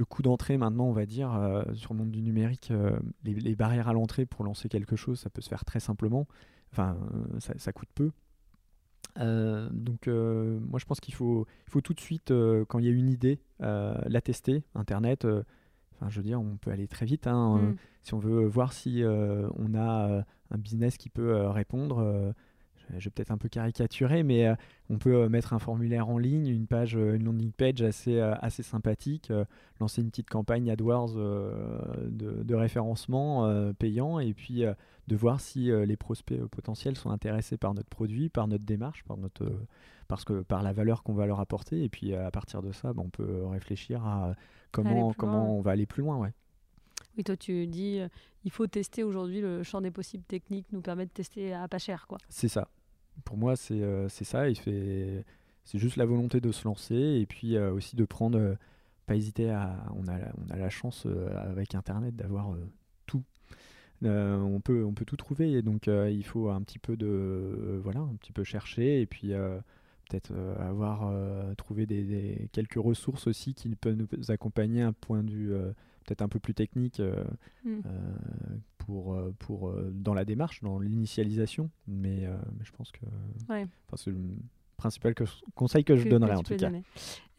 [0.08, 3.88] coût d'entrée maintenant, on va dire, euh, sur le monde du numérique, euh, les, barrières
[3.88, 6.28] à l'entrée pour lancer quelque chose, ça peut se faire très simplement.
[6.72, 6.98] Enfin,
[7.40, 8.12] ça, coûte peu.
[9.16, 12.34] donc, moi, je pense qu'il faut, il faut tout de suite,
[12.68, 14.64] quand il y a une idée, la tester.
[14.76, 15.26] Internet,
[15.94, 17.28] enfin, je veux dire, on peut aller très vite.
[17.28, 17.76] Hein, mm.
[18.04, 22.34] si on veut voir si on a un business qui peut répondre
[22.98, 24.56] je vais peut-être un peu caricaturer, mais euh,
[24.90, 28.20] on peut euh, mettre un formulaire en ligne, une page, euh, une landing page assez,
[28.20, 29.32] assez sympathique,
[29.80, 34.64] lancer une petite campagne AdWords de, de, référencement payant, et puis
[35.08, 39.18] de voir si les prospects potentiels sont intéressés par notre produit, par notre démarche, par,
[39.18, 39.52] notre,
[40.08, 42.94] parce que, par la valeur qu'on va leur apporter, et puis à partir de ça,
[42.94, 44.36] bah, on peut réfléchir à
[44.72, 46.18] comment, comment on va aller plus loin.
[46.18, 46.34] Ouais.
[47.18, 48.08] Oui, toi, tu dis, euh,
[48.44, 51.78] il faut tester aujourd'hui le champ des possibles techniques, nous permet de tester à pas
[51.78, 52.18] cher, quoi.
[52.30, 52.68] C'est ça.
[53.24, 54.50] Pour moi, c'est euh, ça.
[54.50, 55.24] Il fait,
[55.64, 58.58] c'est juste la volonté de se lancer et puis euh, aussi de prendre,
[59.06, 59.86] pas hésiter à.
[59.96, 62.54] On a, on a la chance avec Internet d'avoir
[63.06, 63.24] tout.
[64.04, 65.54] on peut, on peut tout trouver.
[65.54, 69.30] Et donc, il faut un petit peu de, voilà, un petit peu chercher et puis
[70.10, 71.10] peut-être avoir
[71.56, 75.56] trouvé des, quelques ressources aussi qui peuvent nous accompagner à un point de vue
[76.06, 77.24] peut-être un peu plus technique euh,
[77.64, 77.80] mm.
[77.86, 77.90] euh,
[78.78, 81.70] pour, euh, pour, dans la démarche, dans l'initialisation.
[81.88, 82.28] Mais,
[82.64, 83.06] je pense que
[83.96, 84.18] c'est le
[84.78, 85.16] principal
[85.56, 86.72] conseil que je donnerais en tout cas.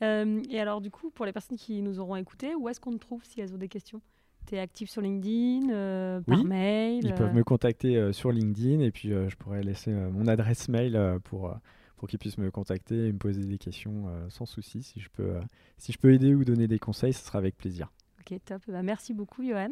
[0.00, 2.98] et alors du coup, pour les personnes qui nous auront écoutés, où est-ce qu'on te
[2.98, 4.00] trouve si elles ont des questions?
[4.46, 9.10] Tu es actif sur LinkedIn, par mail Ils peuvent me contacter sur LinkedIn et puis
[9.10, 11.54] je pourrais laisser mon adresse mail pour,
[11.96, 14.82] pour qu'ils puissent me contacter et me poser des questions sans souci.
[14.82, 15.34] Si je, peux,
[15.78, 17.90] si je peux aider ou donner des conseils, ce sera avec plaisir.
[18.28, 18.62] Ok, top.
[18.68, 19.68] Bah, merci beaucoup, Johan,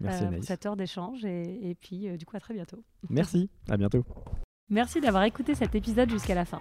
[0.00, 1.24] merci, euh, pour cette heure d'échange.
[1.24, 2.82] Et, puis, euh, du coup, à très bientôt.
[3.08, 4.04] Merci, à bientôt.
[4.70, 6.60] Merci d'avoir écouté cet épisode jusqu'à la fin.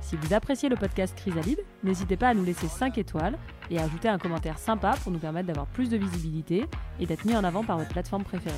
[0.00, 3.36] Si vous appréciez le podcast Chrysalide, n'hésitez pas à nous laisser 5 étoiles
[3.70, 6.66] et à ajouter un commentaire sympa pour nous permettre d'avoir plus de visibilité
[7.00, 8.54] et d'être mis en avant par votre plateforme préférée.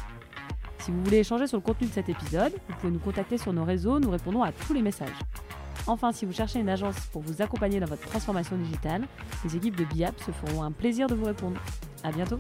[0.81, 3.53] Si vous voulez échanger sur le contenu de cet épisode, vous pouvez nous contacter sur
[3.53, 5.09] nos réseaux, nous répondons à tous les messages.
[5.87, 9.03] Enfin, si vous cherchez une agence pour vous accompagner dans votre transformation digitale,
[9.45, 11.59] les équipes de BIAP se feront un plaisir de vous répondre.
[12.05, 12.39] À bientôt!